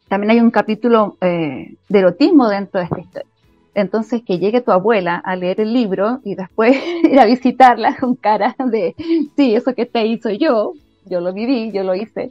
también 0.08 0.30
hay 0.30 0.40
un 0.40 0.50
capítulo 0.50 1.16
eh, 1.20 1.76
de 1.88 1.98
erotismo 1.98 2.48
dentro 2.48 2.80
de 2.80 2.86
esta 2.86 3.00
historia. 3.00 3.30
Entonces, 3.74 4.22
que 4.22 4.38
llegue 4.38 4.60
tu 4.60 4.70
abuela 4.70 5.16
a 5.16 5.34
leer 5.34 5.60
el 5.60 5.72
libro 5.72 6.20
y 6.24 6.34
después 6.34 6.76
ir 7.04 7.18
a 7.18 7.24
visitarla 7.24 7.96
con 7.96 8.14
cara 8.14 8.54
de, 8.58 8.94
sí, 9.36 9.54
eso 9.54 9.74
que 9.74 9.86
te 9.86 10.06
hizo 10.06 10.30
yo, 10.30 10.74
yo 11.06 11.20
lo 11.20 11.32
viví, 11.32 11.72
yo 11.72 11.82
lo 11.82 11.94
hice. 11.94 12.30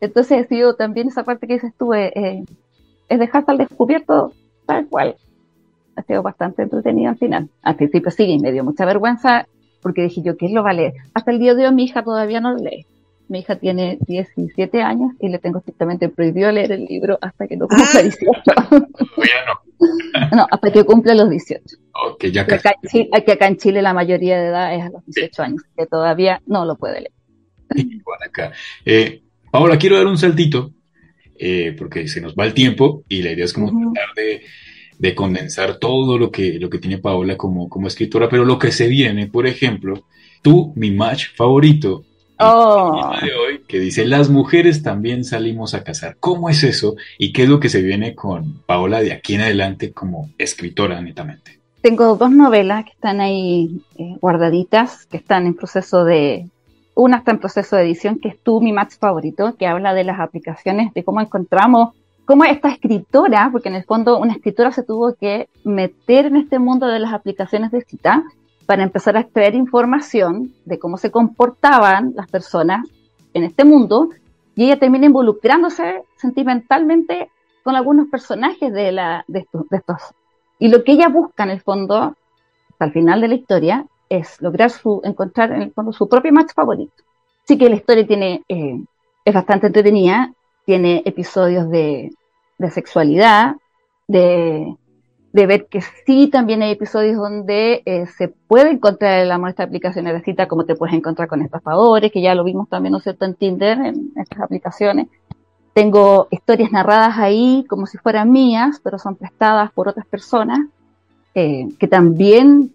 Entonces, 0.00 0.46
sido 0.48 0.74
también 0.74 1.08
esa 1.08 1.24
parte 1.24 1.46
que 1.46 1.54
dices 1.54 1.72
tú, 1.78 1.94
eh, 1.94 2.44
es 3.08 3.18
dejar 3.18 3.44
al 3.46 3.58
descubierto 3.58 4.32
tal 4.66 4.86
cual. 4.88 5.16
Ha 5.96 6.02
sido 6.02 6.22
bastante 6.22 6.62
entretenido 6.62 7.10
al 7.10 7.18
final. 7.18 7.48
Al 7.62 7.76
principio 7.76 8.10
sí, 8.10 8.24
y 8.24 8.38
me 8.38 8.52
dio 8.52 8.64
mucha 8.64 8.84
vergüenza 8.84 9.46
porque 9.80 10.02
dije 10.02 10.22
yo, 10.22 10.36
¿quién 10.36 10.54
lo 10.54 10.62
va 10.64 10.70
a 10.70 10.74
leer? 10.74 10.94
Hasta 11.12 11.30
el 11.30 11.38
día 11.38 11.54
de 11.54 11.68
hoy 11.68 11.74
mi 11.74 11.84
hija 11.84 12.02
todavía 12.02 12.40
no 12.40 12.52
lo 12.52 12.58
lee. 12.58 12.86
Mi 13.28 13.40
hija 13.40 13.56
tiene 13.56 13.98
17 14.06 14.82
años 14.82 15.12
y 15.18 15.28
le 15.28 15.38
tengo 15.38 15.58
estrictamente 15.58 16.08
prohibido 16.08 16.52
leer 16.52 16.72
el 16.72 16.84
libro 16.84 17.18
hasta 17.22 17.46
que 17.46 17.56
no 17.56 17.66
cumpla 17.68 18.02
18. 18.02 18.42
no, 20.32 20.46
hasta 20.50 20.72
que 20.72 20.84
cumpla 20.84 21.14
los 21.14 21.30
18. 21.30 21.62
Okay, 22.12 22.36
Acá, 22.38 22.74
que 22.82 23.32
acá 23.32 23.46
en 23.46 23.56
Chile 23.56 23.82
la 23.82 23.94
mayoría 23.94 24.40
de 24.40 24.48
edad 24.48 24.74
es 24.74 24.82
a 24.82 24.90
los 24.90 25.04
18 25.06 25.42
años, 25.42 25.62
que 25.76 25.86
todavía 25.86 26.42
no 26.46 26.64
lo 26.64 26.76
puede 26.76 27.00
leer. 27.00 27.12
igual 27.74 28.18
acá. 28.26 28.52
Eh, 28.84 29.22
Paola, 29.50 29.78
quiero 29.78 29.96
dar 29.96 30.06
un 30.06 30.18
saltito, 30.18 30.72
eh, 31.36 31.74
porque 31.76 32.08
se 32.08 32.20
nos 32.20 32.34
va 32.34 32.44
el 32.44 32.54
tiempo 32.54 33.04
y 33.08 33.22
la 33.22 33.32
idea 33.32 33.44
es 33.44 33.52
como 33.52 33.68
tratar 33.68 34.14
de, 34.14 34.42
de, 34.98 35.14
condensar 35.14 35.78
todo 35.78 36.18
lo 36.18 36.30
que, 36.30 36.58
lo 36.58 36.70
que 36.70 36.78
tiene 36.78 36.98
Paola 36.98 37.36
como, 37.36 37.68
como 37.68 37.86
escritora, 37.86 38.28
pero 38.28 38.44
lo 38.44 38.58
que 38.58 38.72
se 38.72 38.88
viene, 38.88 39.28
por 39.28 39.46
ejemplo, 39.46 40.06
tú, 40.42 40.72
mi 40.76 40.90
match 40.90 41.28
favorito, 41.34 42.04
Oh. 42.46 43.12
de 43.22 43.34
hoy 43.34 43.60
que 43.66 43.78
dice 43.78 44.04
las 44.04 44.28
mujeres 44.28 44.82
también 44.82 45.24
salimos 45.24 45.74
a 45.74 45.82
cazar. 45.82 46.16
¿Cómo 46.20 46.48
es 46.48 46.62
eso? 46.62 46.96
¿Y 47.18 47.32
qué 47.32 47.44
es 47.44 47.48
lo 47.48 47.60
que 47.60 47.68
se 47.68 47.82
viene 47.82 48.14
con 48.14 48.60
Paola 48.66 49.00
de 49.00 49.12
aquí 49.12 49.34
en 49.34 49.42
adelante 49.42 49.92
como 49.92 50.30
escritora 50.38 51.00
netamente? 51.00 51.60
Tengo 51.80 52.16
dos 52.16 52.30
novelas 52.30 52.84
que 52.84 52.92
están 52.92 53.20
ahí 53.20 53.82
eh, 53.98 54.16
guardaditas, 54.20 55.06
que 55.06 55.18
están 55.18 55.46
en 55.46 55.54
proceso 55.54 56.04
de... 56.04 56.48
Una 56.94 57.18
está 57.18 57.32
en 57.32 57.40
proceso 57.40 57.76
de 57.76 57.82
edición, 57.82 58.20
que 58.20 58.28
es 58.28 58.38
Tú, 58.40 58.60
mi 58.60 58.72
match 58.72 58.94
favorito, 58.98 59.56
que 59.56 59.66
habla 59.66 59.94
de 59.94 60.04
las 60.04 60.20
aplicaciones, 60.20 60.94
de 60.94 61.02
cómo 61.02 61.20
encontramos, 61.20 61.94
cómo 62.24 62.44
esta 62.44 62.70
escritora, 62.70 63.48
porque 63.50 63.68
en 63.68 63.74
el 63.74 63.84
fondo 63.84 64.18
una 64.18 64.32
escritora 64.32 64.70
se 64.70 64.84
tuvo 64.84 65.14
que 65.14 65.48
meter 65.64 66.26
en 66.26 66.36
este 66.36 66.58
mundo 66.58 66.86
de 66.86 67.00
las 67.00 67.12
aplicaciones 67.12 67.72
de 67.72 67.82
cita 67.82 68.22
para 68.66 68.82
empezar 68.82 69.16
a 69.16 69.20
extraer 69.20 69.54
información 69.54 70.52
de 70.64 70.78
cómo 70.78 70.96
se 70.96 71.10
comportaban 71.10 72.12
las 72.16 72.30
personas 72.30 72.86
en 73.32 73.44
este 73.44 73.64
mundo 73.64 74.08
y 74.54 74.64
ella 74.64 74.78
termina 74.78 75.06
involucrándose 75.06 76.02
sentimentalmente 76.16 77.30
con 77.62 77.74
algunos 77.76 78.08
personajes 78.08 78.72
de, 78.72 78.92
la, 78.92 79.24
de, 79.26 79.40
estos, 79.40 79.66
Y 80.58 80.68
lo 80.68 80.84
que 80.84 80.92
ella 80.92 81.08
busca 81.08 81.44
en 81.44 81.50
el 81.50 81.60
fondo, 81.60 82.14
hasta 82.70 82.84
el 82.84 82.92
final 82.92 83.20
de 83.20 83.28
la 83.28 83.34
historia, 83.34 83.86
es 84.08 84.40
lograr 84.40 84.70
su, 84.70 85.00
encontrar 85.02 85.52
en 85.52 85.62
el 85.62 85.72
fondo 85.72 85.92
su 85.92 86.08
propio 86.08 86.32
match 86.32 86.52
favorito. 86.54 87.02
Sí 87.44 87.58
que 87.58 87.68
la 87.68 87.76
historia 87.76 88.06
tiene, 88.06 88.42
eh, 88.48 88.80
es 89.24 89.34
bastante 89.34 89.66
entretenida, 89.66 90.32
tiene 90.64 91.02
episodios 91.04 91.68
de, 91.70 92.10
de 92.58 92.70
sexualidad, 92.70 93.56
de, 94.06 94.76
de 95.34 95.46
ver 95.48 95.66
que 95.66 95.80
sí 96.06 96.28
también 96.28 96.62
hay 96.62 96.70
episodios 96.70 97.16
donde 97.16 97.82
eh, 97.86 98.06
se 98.06 98.28
puede 98.28 98.70
encontrar 98.70 99.18
el 99.18 99.32
amor 99.32 99.50
esta 99.50 99.64
aplicación 99.64 100.04
de 100.04 100.22
cita, 100.22 100.46
como 100.46 100.64
te 100.64 100.76
puedes 100.76 100.94
encontrar 100.94 101.26
con 101.26 101.42
estafadores, 101.42 102.12
que 102.12 102.22
ya 102.22 102.36
lo 102.36 102.44
vimos 102.44 102.68
también, 102.68 102.92
¿no 102.92 102.98
es 102.98 103.02
cierto?, 103.02 103.24
en 103.24 103.34
Tinder, 103.34 103.78
en 103.78 104.12
estas 104.14 104.40
aplicaciones. 104.40 105.08
Tengo 105.72 106.28
historias 106.30 106.70
narradas 106.70 107.18
ahí 107.18 107.66
como 107.68 107.86
si 107.86 107.98
fueran 107.98 108.30
mías, 108.30 108.80
pero 108.84 108.96
son 108.96 109.16
prestadas 109.16 109.72
por 109.72 109.88
otras 109.88 110.06
personas, 110.06 110.60
eh, 111.34 111.66
que 111.80 111.88
también 111.88 112.70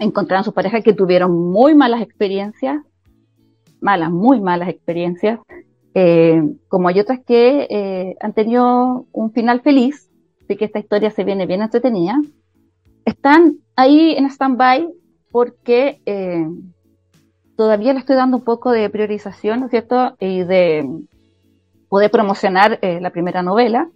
encontraron 0.00 0.42
su 0.42 0.52
pareja 0.52 0.80
que 0.80 0.92
tuvieron 0.92 1.30
muy 1.30 1.76
malas 1.76 2.02
experiencias, 2.02 2.82
malas, 3.80 4.10
muy 4.10 4.40
malas 4.40 4.68
experiencias, 4.68 5.38
eh, 5.94 6.42
como 6.66 6.88
hay 6.88 6.98
otras 6.98 7.20
que 7.24 8.16
han 8.20 8.32
tenido 8.32 9.06
un 9.12 9.30
final 9.30 9.60
feliz, 9.60 10.09
que 10.56 10.64
esta 10.64 10.78
historia 10.78 11.10
se 11.10 11.24
viene 11.24 11.46
bien 11.46 11.62
entretenida, 11.62 12.20
están 13.04 13.56
ahí 13.76 14.14
en 14.16 14.26
stand-by 14.26 14.88
porque 15.30 16.00
eh, 16.06 16.46
todavía 17.56 17.92
le 17.92 18.00
estoy 18.00 18.16
dando 18.16 18.38
un 18.38 18.44
poco 18.44 18.70
de 18.70 18.90
priorización, 18.90 19.60
¿no 19.60 19.66
es 19.66 19.70
cierto? 19.70 20.16
Y 20.18 20.44
de 20.44 20.88
poder 21.88 22.10
promocionar 22.10 22.78
eh, 22.82 23.00
la 23.00 23.10
primera 23.10 23.42
novela. 23.42 23.88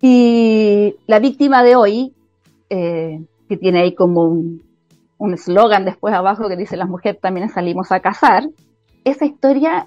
Y 0.00 0.96
la 1.06 1.18
víctima 1.18 1.62
de 1.62 1.76
hoy, 1.76 2.14
eh, 2.70 3.22
que 3.48 3.56
tiene 3.56 3.82
ahí 3.82 3.94
como 3.94 4.24
un 5.18 5.34
eslogan 5.34 5.84
después 5.84 6.14
abajo 6.14 6.48
que 6.48 6.56
dice 6.56 6.76
las 6.76 6.88
mujeres 6.88 7.20
también 7.20 7.48
salimos 7.48 7.92
a 7.92 8.00
cazar, 8.00 8.48
esa 9.04 9.24
historia 9.24 9.86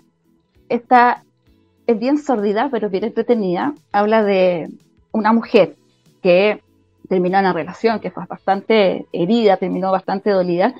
está, 0.69 1.23
es 1.87 1.99
bien 1.99 2.17
sordida, 2.17 2.69
pero 2.71 2.89
bien 2.89 3.05
entretenida. 3.05 3.73
Habla 3.91 4.23
de 4.23 4.69
una 5.11 5.33
mujer 5.33 5.75
que 6.25 6.59
terminó 7.07 7.37
una 7.37 7.53
relación 7.53 7.99
que 7.99 8.09
fue 8.09 8.25
bastante 8.25 9.05
herida, 9.13 9.57
terminó 9.57 9.91
bastante 9.91 10.31
dolida, 10.31 10.73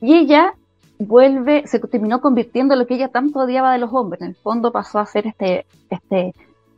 y 0.00 0.14
ella 0.14 0.54
vuelve, 0.98 1.64
se 1.68 1.78
terminó 1.78 2.20
convirtiendo 2.20 2.74
en 2.74 2.80
lo 2.80 2.88
que 2.88 2.96
ella 2.96 3.06
tanto 3.06 3.38
odiaba 3.38 3.72
de 3.72 3.78
los 3.78 3.92
hombres. 3.92 4.20
En 4.20 4.30
el 4.30 4.34
fondo 4.34 4.72
pasó 4.72 4.98
a 4.98 5.06
ser 5.06 5.28
este, 5.28 5.64
este 5.90 6.34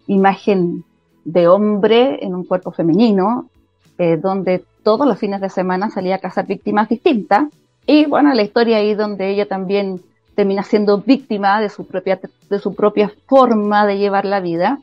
imagen 0.09 0.85
de 1.25 1.49
hombre 1.49 2.19
en 2.23 2.35
un 2.35 2.45
cuerpo 2.45 2.71
femenino, 2.71 3.49
eh, 3.97 4.19
donde 4.19 4.63
todos 4.83 5.07
los 5.07 5.19
fines 5.19 5.41
de 5.41 5.49
semana 5.49 5.89
salía 5.89 6.17
a 6.17 6.19
cazar 6.19 6.47
víctimas 6.47 6.91
distintas. 6.91 7.45
Y 7.87 8.05
bueno, 8.05 8.35
la 8.35 8.43
historia 8.43 8.77
ahí 8.77 8.93
donde 8.95 9.31
ella 9.31 9.49
también 9.49 10.03
termina 10.35 10.65
siendo 10.65 10.99
víctima 10.99 11.63
de 11.63 11.71
su 11.71 11.87
propia, 11.87 12.21
de 12.51 12.59
su 12.59 12.75
propia 12.75 13.11
forma 13.25 13.87
de 13.87 13.97
llevar 13.97 14.27
la 14.27 14.41
vida, 14.41 14.81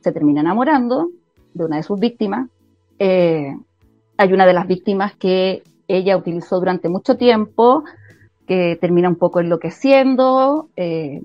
se 0.00 0.12
termina 0.12 0.42
enamorando 0.42 1.08
de 1.54 1.64
una 1.64 1.78
de 1.78 1.82
sus 1.82 1.98
víctimas, 1.98 2.48
eh, 2.98 3.56
hay 4.16 4.32
una 4.32 4.46
de 4.46 4.52
las 4.52 4.66
víctimas 4.66 5.14
que 5.16 5.62
ella 5.86 6.16
utilizó 6.16 6.58
durante 6.58 6.88
mucho 6.88 7.16
tiempo, 7.16 7.84
que 8.46 8.76
termina 8.80 9.08
un 9.08 9.16
poco 9.16 9.40
enloqueciendo. 9.40 10.68
Eh, 10.76 11.22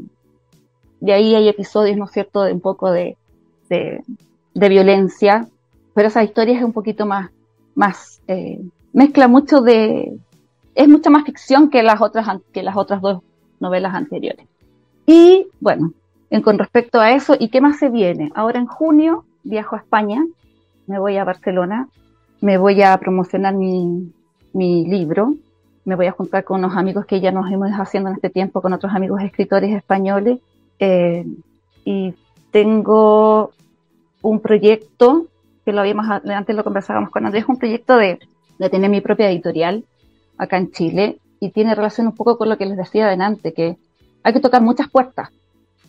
de 0.99 1.13
ahí 1.13 1.36
hay 1.36 1.49
episodios, 1.49 1.97
¿no 1.97 2.05
es 2.05 2.12
cierto?, 2.12 2.43
de 2.43 2.53
un 2.53 2.62
poco 2.62 2.91
de, 2.91 3.17
de, 3.69 4.03
violencia, 4.53 5.47
pero 5.93 6.07
esa 6.07 6.23
historia 6.23 6.57
es 6.57 6.63
un 6.63 6.73
poquito 6.73 7.05
más, 7.05 7.31
más 7.75 8.21
eh, 8.27 8.62
mezcla 8.93 9.27
mucho 9.27 9.62
de, 9.62 10.15
es 10.75 10.88
mucha 10.88 11.09
más 11.09 11.25
ficción 11.25 11.69
que 11.69 11.83
las 11.83 12.01
otras, 12.01 12.27
que 12.53 12.63
las 12.63 12.77
otras 12.77 13.01
dos 13.01 13.21
novelas 13.59 13.93
anteriores. 13.93 14.47
Y 15.05 15.47
bueno, 15.59 15.93
con 16.43 16.57
respecto 16.57 16.99
a 16.99 17.12
eso, 17.12 17.36
¿y 17.38 17.49
qué 17.49 17.62
más 17.62 17.79
se 17.79 17.89
viene? 17.89 18.31
Ahora 18.36 18.59
en 18.59 18.67
junio 18.67 19.25
viajo 19.43 19.75
a 19.75 19.79
España 19.79 20.23
me 20.87 20.99
voy 20.99 21.17
a 21.17 21.23
Barcelona, 21.23 21.87
me 22.41 22.57
voy 22.57 22.81
a 22.81 22.97
promocionar 22.97 23.53
mi, 23.53 24.11
libro, 24.53 25.35
me 25.85 25.95
voy 25.95 26.07
a 26.07 26.11
juntar 26.11 26.43
con 26.43 26.59
unos 26.59 26.77
amigos 26.77 27.05
que 27.05 27.21
ya 27.21 27.31
nos 27.31 27.51
hemos 27.51 27.71
haciendo 27.71 28.09
en 28.09 28.15
este 28.15 28.29
tiempo, 28.29 28.61
con 28.61 28.73
otros 28.73 28.93
amigos 28.93 29.21
escritores 29.21 29.75
españoles, 29.75 30.39
eh, 30.79 31.25
y 31.85 32.13
tengo 32.51 33.51
un 34.21 34.39
proyecto, 34.39 35.27
que 35.65 35.73
lo 35.73 35.81
habíamos, 35.81 36.05
antes 36.09 36.55
lo 36.55 36.63
conversábamos 36.63 37.09
con 37.09 37.25
Andrés, 37.25 37.45
un 37.47 37.57
proyecto 37.57 37.97
de, 37.97 38.19
tener 38.69 38.89
mi 38.89 39.01
propia 39.01 39.29
editorial 39.29 39.83
acá 40.37 40.57
en 40.57 40.71
Chile, 40.71 41.17
y 41.39 41.49
tiene 41.49 41.75
relación 41.75 42.07
un 42.07 42.15
poco 42.15 42.37
con 42.37 42.47
lo 42.47 42.57
que 42.57 42.65
les 42.65 42.77
decía 42.77 43.07
adelante, 43.07 43.53
que 43.53 43.77
hay 44.23 44.33
que 44.33 44.39
tocar 44.39 44.61
muchas 44.61 44.89
puertas 44.89 45.29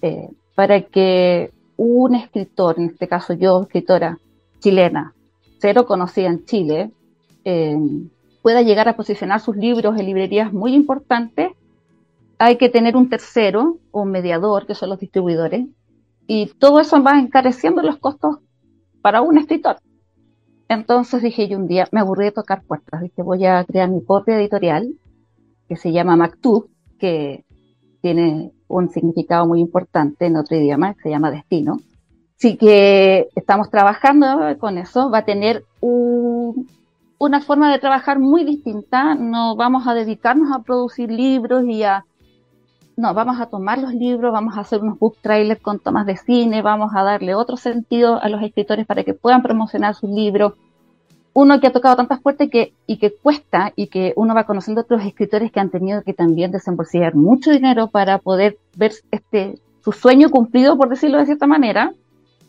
eh, 0.03 0.29
para 0.55 0.81
que 0.81 1.51
un 1.77 2.15
escritor, 2.15 2.79
en 2.79 2.87
este 2.87 3.07
caso 3.07 3.35
yo, 3.35 3.63
escritora, 3.63 4.19
chilena, 4.65 5.15
cero 5.59 5.85
conocida 5.85 6.29
en 6.29 6.47
Chile, 6.47 6.91
eh, 7.45 7.77
pueda 8.41 8.63
llegar 8.63 8.89
a 8.89 8.97
posicionar 8.97 9.41
sus 9.41 9.57
libros 9.57 9.99
en 9.99 10.07
librerías 10.07 10.55
muy 10.55 10.75
importantes, 10.75 11.53
hay 12.39 12.57
que 12.57 12.71
tener 12.71 12.97
un 12.97 13.11
tercero 13.11 13.77
un 13.93 14.11
mediador, 14.11 14.67
que 14.67 14.75
son 14.75 14.89
los 14.89 14.99
distribuidores, 14.99 15.67
y 16.27 16.47
todo 16.59 16.81
eso 16.81 17.03
va 17.03 17.21
encareciendo 17.21 17.83
los 17.83 17.99
costos 17.99 18.39
para 19.03 19.21
un 19.21 19.37
escritor. 19.37 19.77
Entonces 20.71 21.23
dije 21.23 21.47
yo 21.47 21.59
un 21.59 21.69
día, 21.69 21.87
me 21.93 22.01
aburrí 22.01 22.25
de 22.25 22.33
tocar 22.33 22.63
puertas, 22.63 23.03
dije 23.03 23.23
voy 23.23 23.45
a 23.45 23.63
crear 23.65 23.91
mi 23.91 24.01
propia 24.01 24.39
editorial, 24.39 24.95
que 25.69 25.77
se 25.77 25.93
llama 25.93 26.17
Mactub, 26.17 26.71
que 26.99 27.45
tiene 28.01 28.53
un 28.67 28.89
significado 28.89 29.47
muy 29.47 29.61
importante 29.61 30.25
en 30.25 30.37
otro 30.37 30.57
idioma, 30.57 30.95
que 30.95 31.03
se 31.03 31.11
llama 31.11 31.31
Destino. 31.31 31.77
Así 32.37 32.57
que 32.57 33.29
estamos 33.37 33.71
trabajando 33.71 34.59
con 34.59 34.79
eso. 34.79 35.11
Va 35.11 35.19
a 35.19 35.25
tener 35.25 35.65
una 35.81 37.41
forma 37.41 37.73
de 37.73 37.79
trabajar 37.79 38.19
muy 38.19 38.45
distinta. 38.45 39.15
No 39.15 39.57
vamos 39.57 39.87
a 39.87 39.95
dedicarnos 39.95 40.53
a 40.53 40.63
producir 40.63 41.11
libros 41.11 41.65
y 41.65 41.85
a... 41.85 42.05
No, 42.97 43.13
vamos 43.13 43.41
a 43.41 43.47
tomar 43.47 43.79
los 43.79 43.93
libros, 43.93 44.33
vamos 44.33 44.57
a 44.57 44.61
hacer 44.61 44.81
unos 44.81 45.01
book 45.01 45.17
trailers 45.21 45.61
con 45.61 45.81
tomas 45.81 46.07
de 46.07 46.17
cine, 46.17 46.63
vamos 46.63 46.93
a 46.95 47.03
darle 47.03 47.35
otro 47.35 47.57
sentido 47.57 48.23
a 48.23 48.29
los 48.29 48.41
escritores 48.41 48.87
para 48.87 49.03
que 49.03 49.15
puedan 49.15 49.43
promocionar 49.43 49.97
sus 49.97 50.11
libros. 50.11 50.53
Uno 51.33 51.59
que 51.59 51.67
ha 51.67 51.73
tocado 51.73 51.97
tantas 51.97 52.21
puertas 52.21 52.49
que, 52.49 52.73
y 52.87 52.99
que 52.99 53.13
cuesta 53.13 53.73
y 53.75 53.89
que 53.89 54.13
uno 54.15 54.33
va 54.33 54.45
conociendo 54.45 54.83
otros 54.83 55.03
escritores 55.05 55.51
que 55.51 55.59
han 55.59 55.71
tenido 55.71 56.03
que 56.03 56.15
también 56.15 56.53
desembolsillar 56.53 57.17
mucho 57.17 57.51
dinero 57.51 57.89
para 57.89 58.19
poder 58.19 58.59
ver 58.77 58.93
este 59.11 59.59
su 59.83 59.91
sueño 59.91 60.31
cumplido, 60.31 60.79
por 60.79 60.89
decirlo 60.89 61.19
de 61.19 61.27
cierta 61.27 61.49
manera 61.49 61.93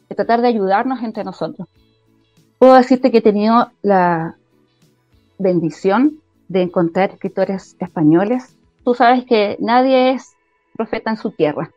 de 0.09 0.15
tratar 0.15 0.41
de 0.41 0.47
ayudarnos 0.47 1.01
entre 1.03 1.23
nosotros. 1.23 1.67
Puedo 2.59 2.73
decirte 2.75 3.11
que 3.11 3.19
he 3.19 3.21
tenido 3.21 3.71
la 3.81 4.35
bendición 5.37 6.19
de 6.47 6.61
encontrar 6.61 7.11
escritores 7.11 7.75
españoles. 7.79 8.55
Tú 8.83 8.93
sabes 8.93 9.25
que 9.25 9.57
nadie 9.59 10.11
es 10.11 10.35
profeta 10.75 11.09
en 11.09 11.17
su 11.17 11.31
tierra. 11.31 11.71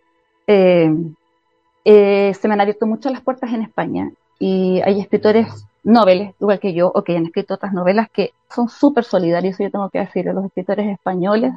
Eh, 0.46 0.92
se 1.84 2.48
me 2.48 2.54
han 2.54 2.60
abierto 2.60 2.86
mucho 2.86 3.10
las 3.10 3.22
puertas 3.22 3.52
en 3.52 3.62
España 3.62 4.10
y 4.38 4.80
hay 4.84 5.00
escritores 5.00 5.66
noveles, 5.82 6.34
igual 6.40 6.60
que 6.60 6.74
yo, 6.74 6.92
o 6.94 7.02
que 7.02 7.16
han 7.16 7.26
escrito 7.26 7.54
otras 7.54 7.72
novelas 7.72 8.10
que 8.10 8.32
son 8.54 8.68
súper 8.68 9.04
solidarios, 9.04 9.56
yo 9.58 9.70
tengo 9.70 9.88
que 9.88 10.00
decir, 10.00 10.26
los 10.26 10.44
escritores 10.44 10.86
españoles 10.86 11.54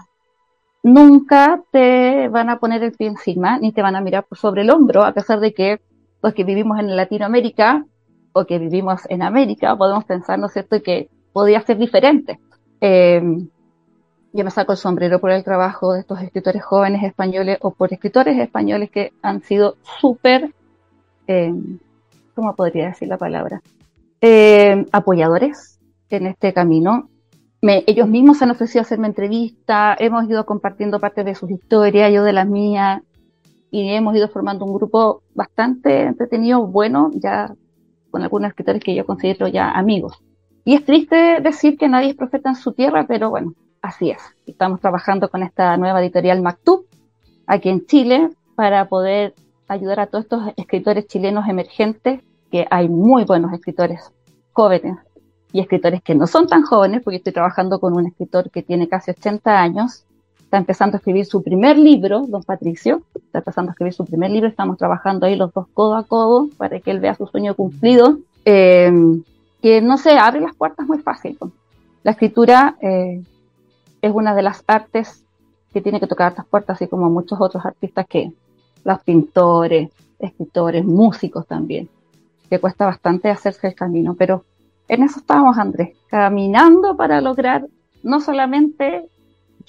nunca 0.83 1.61
te 1.71 2.27
van 2.29 2.49
a 2.49 2.59
poner 2.59 2.83
el 2.83 2.93
pie 2.93 3.07
encima 3.07 3.59
ni 3.59 3.71
te 3.71 3.81
van 3.81 3.95
a 3.95 4.01
mirar 4.01 4.25
sobre 4.31 4.61
el 4.61 4.69
hombro, 4.69 5.03
a 5.03 5.13
pesar 5.13 5.39
de 5.39 5.53
que 5.53 5.81
los 6.21 6.33
que 6.33 6.43
vivimos 6.43 6.79
en 6.79 6.95
Latinoamérica 6.95 7.85
o 8.33 8.45
que 8.45 8.59
vivimos 8.59 9.01
en 9.09 9.21
América 9.21 9.75
podemos 9.75 10.05
pensar, 10.05 10.39
¿no 10.39 10.47
es 10.47 10.53
cierto?, 10.53 10.81
que 10.81 11.09
podía 11.33 11.61
ser 11.61 11.77
diferente. 11.77 12.39
Eh, 12.79 13.21
yo 14.33 14.45
me 14.45 14.51
saco 14.51 14.71
el 14.71 14.77
sombrero 14.77 15.19
por 15.19 15.31
el 15.31 15.43
trabajo 15.43 15.93
de 15.93 16.01
estos 16.01 16.21
escritores 16.21 16.63
jóvenes 16.63 17.03
españoles 17.03 17.57
o 17.61 17.71
por 17.71 17.91
escritores 17.91 18.39
españoles 18.39 18.89
que 18.89 19.11
han 19.21 19.41
sido 19.41 19.75
súper, 19.99 20.53
eh, 21.27 21.53
¿cómo 22.33 22.55
podría 22.55 22.87
decir 22.87 23.09
la 23.09 23.17
palabra? 23.17 23.61
Eh, 24.21 24.85
apoyadores 24.91 25.79
en 26.09 26.27
este 26.27 26.53
camino. 26.53 27.09
ellos 27.61 28.07
mismos 28.07 28.41
han 28.41 28.51
ofrecido 28.51 28.81
hacerme 28.81 29.07
entrevistas, 29.07 29.97
hemos 29.99 30.25
ido 30.29 30.45
compartiendo 30.45 30.99
parte 30.99 31.23
de 31.23 31.35
sus 31.35 31.51
historias, 31.51 32.11
yo 32.11 32.23
de 32.23 32.33
las 32.33 32.47
mías, 32.47 33.01
y 33.71 33.89
hemos 33.89 34.15
ido 34.15 34.27
formando 34.29 34.65
un 34.65 34.73
grupo 34.73 35.23
bastante 35.33 36.03
entretenido, 36.03 36.67
bueno, 36.67 37.09
ya 37.15 37.55
con 38.11 38.21
algunos 38.21 38.49
escritores 38.49 38.83
que 38.83 38.93
yo 38.93 39.05
considero 39.05 39.47
ya 39.47 39.71
amigos. 39.71 40.21
Y 40.65 40.75
es 40.75 40.85
triste 40.85 41.39
decir 41.41 41.77
que 41.77 41.87
nadie 41.87 42.09
es 42.09 42.15
profeta 42.15 42.49
en 42.49 42.55
su 42.55 42.73
tierra, 42.73 43.05
pero 43.07 43.29
bueno, 43.29 43.55
Así 43.81 44.11
es. 44.11 44.21
Estamos 44.45 44.79
trabajando 44.79 45.29
con 45.29 45.41
esta 45.41 45.75
nueva 45.75 46.01
editorial 46.01 46.41
Mactub 46.41 46.85
aquí 47.47 47.69
en 47.69 47.85
Chile 47.87 48.29
para 48.55 48.87
poder 48.87 49.33
ayudar 49.67 50.01
a 50.01 50.07
todos 50.07 50.25
estos 50.25 50.53
escritores 50.55 51.07
chilenos 51.07 51.47
emergentes, 51.49 52.21
que 52.51 52.67
hay 52.69 52.89
muy 52.89 53.23
buenos 53.23 53.51
escritores 53.53 54.11
jóvenes 54.53 54.97
y 55.51 55.61
escritores 55.61 56.03
que 56.03 56.13
no 56.13 56.27
son 56.27 56.47
tan 56.47 56.61
jóvenes, 56.61 57.01
porque 57.03 57.17
estoy 57.17 57.33
trabajando 57.33 57.79
con 57.79 57.97
un 57.97 58.05
escritor 58.05 58.51
que 58.51 58.61
tiene 58.61 58.87
casi 58.87 59.11
80 59.11 59.59
años, 59.59 60.05
está 60.51 60.57
empezando 60.57 60.97
a 60.97 60.99
escribir 60.99 61.25
su 61.25 61.41
primer 61.41 61.77
libro, 61.77 62.25
don 62.27 62.43
Patricio, 62.43 63.03
está 63.15 63.37
empezando 63.37 63.69
a 63.69 63.71
escribir 63.71 63.93
su 63.93 64.05
primer 64.05 64.31
libro, 64.31 64.49
estamos 64.49 64.77
trabajando 64.77 65.25
ahí 65.25 65.37
los 65.37 65.53
dos 65.53 65.65
codo 65.73 65.95
a 65.95 66.03
codo 66.03 66.49
para 66.57 66.77
que 66.81 66.91
él 66.91 66.99
vea 66.99 67.15
su 67.15 67.25
sueño 67.25 67.55
cumplido, 67.55 68.17
eh, 68.43 68.91
que 69.61 69.81
no 69.81 69.97
se 69.97 70.17
abre 70.17 70.41
las 70.41 70.53
puertas 70.53 70.85
muy 70.85 70.97
fácil. 70.97 71.37
La 72.03 72.11
escritura 72.11 72.75
eh, 72.81 73.23
es 74.01 74.13
una 74.13 74.35
de 74.35 74.41
las 74.41 74.61
artes 74.67 75.23
que 75.71 75.79
tiene 75.79 76.01
que 76.01 76.07
tocar 76.07 76.31
estas 76.31 76.47
puertas, 76.47 76.75
así 76.75 76.87
como 76.89 77.09
muchos 77.09 77.39
otros 77.39 77.65
artistas 77.65 78.05
que 78.09 78.33
los 78.83 78.99
pintores, 79.03 79.89
escritores, 80.19 80.83
músicos 80.83 81.47
también, 81.47 81.87
que 82.49 82.59
cuesta 82.59 82.85
bastante 82.85 83.29
hacerse 83.29 83.67
el 83.67 83.75
camino. 83.75 84.15
Pero 84.19 84.43
en 84.89 85.03
eso 85.03 85.21
estábamos, 85.21 85.57
Andrés, 85.57 85.95
caminando 86.07 86.97
para 86.97 87.21
lograr 87.21 87.65
no 88.03 88.19
solamente 88.19 89.07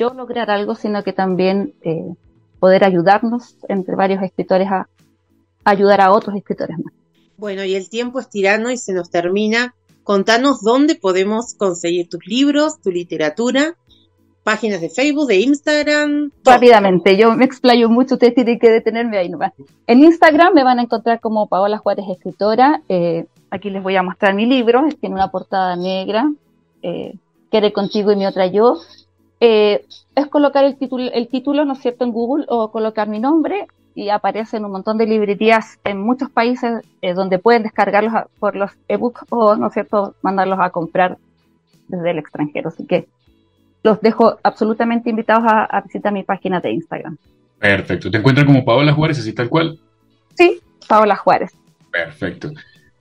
yo 0.03 0.15
lograr 0.15 0.51
algo, 0.51 0.75
sino 0.75 1.03
que 1.03 1.13
también 1.13 1.75
eh, 1.83 2.15
poder 2.59 2.85
ayudarnos 2.85 3.57
entre 3.69 3.95
varios 3.95 4.23
escritores 4.23 4.69
a, 4.69 4.89
ayudar 5.65 6.01
a 6.01 6.13
otros 6.13 6.37
escritores 6.37 6.79
más. 6.79 6.93
Bueno, 7.37 7.65
y 7.65 7.75
el 7.75 7.89
tiempo 7.89 8.21
es 8.21 8.29
tirano 8.29 8.71
y 8.71 8.79
se 8.79 8.93
nos 8.93 9.11
termina. 9.11 9.75
Contanos 10.05 10.61
dónde 10.63 10.95
podemos 10.97 11.55
conseguir 11.55 12.09
tus 12.09 12.27
libros, 12.27 12.81
tu 12.81 12.91
literatura 12.91 13.77
páginas 14.43 14.81
de 14.81 14.91
Facebook, 14.91 15.29
de 15.29 15.41
Instagram. 15.41 16.33
Rápidamente, 16.45 17.17
yo 17.17 17.33
me 17.35 17.45
explayo 17.45 17.89
mucho, 17.89 18.15
ustedes 18.15 18.35
tienen 18.35 18.59
que 18.59 18.71
detenerme 18.71 19.19
ahí 19.19 19.29
nomás. 19.29 19.53
En 19.87 20.03
Instagram 20.03 20.53
me 20.55 20.65
van 20.65 20.79
a 20.79 20.83
encontrar 20.83 21.21
como 21.21 21.47
Paola 21.47 21.79
Juárez 21.79 22.07
Escritora. 22.11 22.83
Eh, 22.89 23.27
aquí 23.51 23.71
les 23.71 23.83
voy 23.83 23.97
a 23.97 24.03
mostrar 24.03 24.35
mi 24.35 24.47
libro, 24.47 24.83
tiene 25.01 25.15
una 25.15 25.31
portada 25.31 25.77
negra, 25.77 26.31
eh, 26.83 27.15
Quiere 27.53 27.71
contigo 27.71 28.11
y 28.11 28.17
mi 28.17 28.27
otra 28.27 28.47
yo. 28.47 28.81
Eh, 29.45 29.85
es 30.15 30.27
colocar 30.29 30.65
el 30.65 30.77
título, 30.77 31.11
el 31.13 31.27
título, 31.27 31.65
¿no 31.65 31.73
es 31.73 31.81
cierto?, 31.81 32.05
en 32.05 32.13
Google 32.13 32.45
o 32.49 32.71
colocar 32.71 33.09
mi 33.09 33.19
nombre 33.19 33.67
y 33.93 34.09
aparece 34.09 34.57
en 34.57 34.65
un 34.65 34.71
montón 34.71 34.99
de 34.99 35.07
librerías 35.07 35.81
en 35.83 36.01
muchos 36.01 36.31
países 36.31 36.85
eh, 37.03 37.13
donde 37.13 37.41
pueden 37.41 37.65
descargarlos 37.65 38.13
por 38.39 38.55
los 38.55 38.71
ebooks 38.87 39.25
o, 39.31 39.57
¿no 39.57 39.67
es 39.67 39.73
cierto?, 39.73 40.15
mandarlos 40.23 40.61
a 40.61 40.71
comprar 40.71 41.19
desde 41.89 42.13
el 42.13 42.19
extranjero. 42.19 42.69
Así 42.69 42.87
que 42.87 43.09
los 43.83 44.01
dejo 44.01 44.39
absolutamente 44.45 45.11
invitados 45.11 45.43
a, 45.49 45.81
visitar 45.81 46.13
mi 46.13 46.23
página 46.23 46.61
de 46.61 46.71
Instagram. 46.75 47.17
Perfecto. 47.59 48.13
¿Te 48.13 48.19
encuentran 48.19 48.47
como 48.47 48.65
Paola 48.65 48.93
Juárez, 48.93 49.19
así 49.19 49.33
tal 49.33 49.49
cual? 49.49 49.77
Sí, 50.37 50.61
Paola 50.87 51.17
Juárez. 51.17 51.51
Perfecto. 51.91 52.53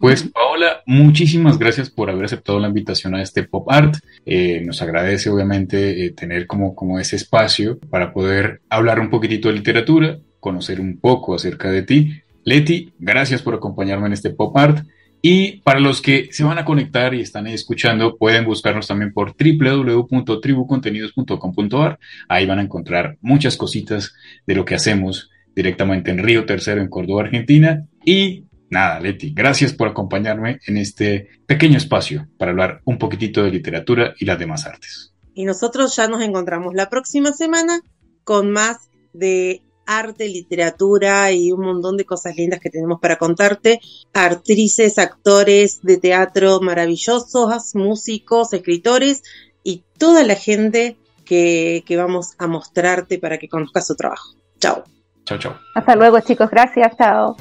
Pues 0.01 0.23
Paola, 0.33 0.81
muchísimas 0.87 1.57
gracias 1.57 1.89
por 1.91 2.09
haber 2.09 2.25
aceptado 2.25 2.59
la 2.59 2.67
invitación 2.67 3.15
a 3.15 3.21
este 3.21 3.43
Pop 3.43 3.71
Art. 3.71 3.95
Eh, 4.25 4.61
nos 4.65 4.81
agradece 4.81 5.29
obviamente 5.29 6.05
eh, 6.05 6.11
tener 6.11 6.47
como, 6.47 6.75
como 6.75 6.99
ese 6.99 7.15
espacio 7.15 7.79
para 7.89 8.11
poder 8.11 8.59
hablar 8.69 8.99
un 8.99 9.09
poquitito 9.11 9.47
de 9.47 9.55
literatura, 9.55 10.19
conocer 10.39 10.81
un 10.81 10.99
poco 10.99 11.35
acerca 11.35 11.71
de 11.71 11.83
ti. 11.83 12.21
Leti, 12.43 12.91
gracias 12.97 13.43
por 13.43 13.53
acompañarme 13.53 14.07
en 14.07 14.13
este 14.13 14.31
Pop 14.31 14.57
Art. 14.57 14.83
Y 15.21 15.57
para 15.57 15.79
los 15.79 16.01
que 16.01 16.29
se 16.31 16.43
van 16.43 16.57
a 16.57 16.65
conectar 16.65 17.13
y 17.13 17.21
están 17.21 17.45
escuchando, 17.45 18.17
pueden 18.17 18.43
buscarnos 18.43 18.87
también 18.87 19.13
por 19.13 19.35
www.tribucontenidos.com.ar. 19.37 21.99
Ahí 22.27 22.47
van 22.47 22.57
a 22.57 22.63
encontrar 22.63 23.19
muchas 23.21 23.55
cositas 23.55 24.15
de 24.47 24.55
lo 24.55 24.65
que 24.65 24.73
hacemos 24.73 25.29
directamente 25.55 26.09
en 26.09 26.23
Río 26.23 26.45
Tercero, 26.45 26.81
en 26.81 26.87
Córdoba, 26.87 27.21
Argentina. 27.21 27.85
Y 28.03 28.45
nada, 28.71 28.99
Leti, 28.99 29.33
gracias 29.33 29.73
por 29.73 29.89
acompañarme 29.89 30.59
en 30.65 30.77
este 30.77 31.27
pequeño 31.45 31.77
espacio 31.77 32.27
para 32.37 32.51
hablar 32.51 32.81
un 32.85 32.97
poquitito 32.97 33.43
de 33.43 33.51
literatura 33.51 34.15
y 34.17 34.25
las 34.25 34.39
demás 34.39 34.65
artes. 34.65 35.13
Y 35.35 35.45
nosotros 35.45 35.95
ya 35.95 36.07
nos 36.07 36.21
encontramos 36.21 36.73
la 36.73 36.89
próxima 36.89 37.31
semana 37.31 37.81
con 38.23 38.51
más 38.51 38.89
de 39.13 39.61
arte, 39.85 40.27
literatura 40.27 41.31
y 41.31 41.51
un 41.51 41.61
montón 41.61 41.97
de 41.97 42.05
cosas 42.05 42.35
lindas 42.35 42.59
que 42.59 42.69
tenemos 42.69 42.99
para 42.99 43.17
contarte. 43.17 43.79
Actrices, 44.13 44.97
actores 44.97 45.81
de 45.83 45.97
teatro 45.97 46.59
maravillosos, 46.61 47.75
músicos, 47.75 48.53
escritores 48.53 49.23
y 49.63 49.83
toda 49.97 50.23
la 50.23 50.35
gente 50.35 50.97
que, 51.25 51.83
vamos 51.97 52.33
a 52.37 52.47
mostrarte 52.47 53.17
para 53.17 53.37
que 53.37 53.47
conozcas 53.47 53.87
su 53.87 53.95
trabajo. 53.95 54.35
Chao. 54.59 54.83
Chao, 55.25 55.37
chao. 55.37 55.55
Hasta 55.75 55.95
luego, 55.95 56.19
chicos. 56.19 56.49
Gracias. 56.49 56.97
Chao. 56.97 57.37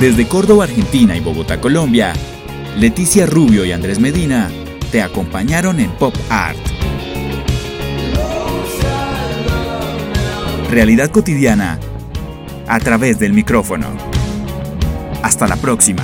Desde 0.00 0.26
Córdoba, 0.26 0.64
Argentina 0.64 1.14
y 1.14 1.20
Bogotá, 1.20 1.60
Colombia, 1.60 2.14
Leticia 2.78 3.26
Rubio 3.26 3.66
y 3.66 3.72
Andrés 3.72 4.00
Medina 4.00 4.50
te 4.90 5.02
acompañaron 5.02 5.78
en 5.78 5.90
Pop 5.90 6.14
Art. 6.30 6.56
Realidad 10.70 11.10
cotidiana 11.10 11.78
a 12.66 12.80
través 12.80 13.18
del 13.18 13.34
micrófono. 13.34 13.88
Hasta 15.22 15.46
la 15.46 15.56
próxima. 15.56 16.02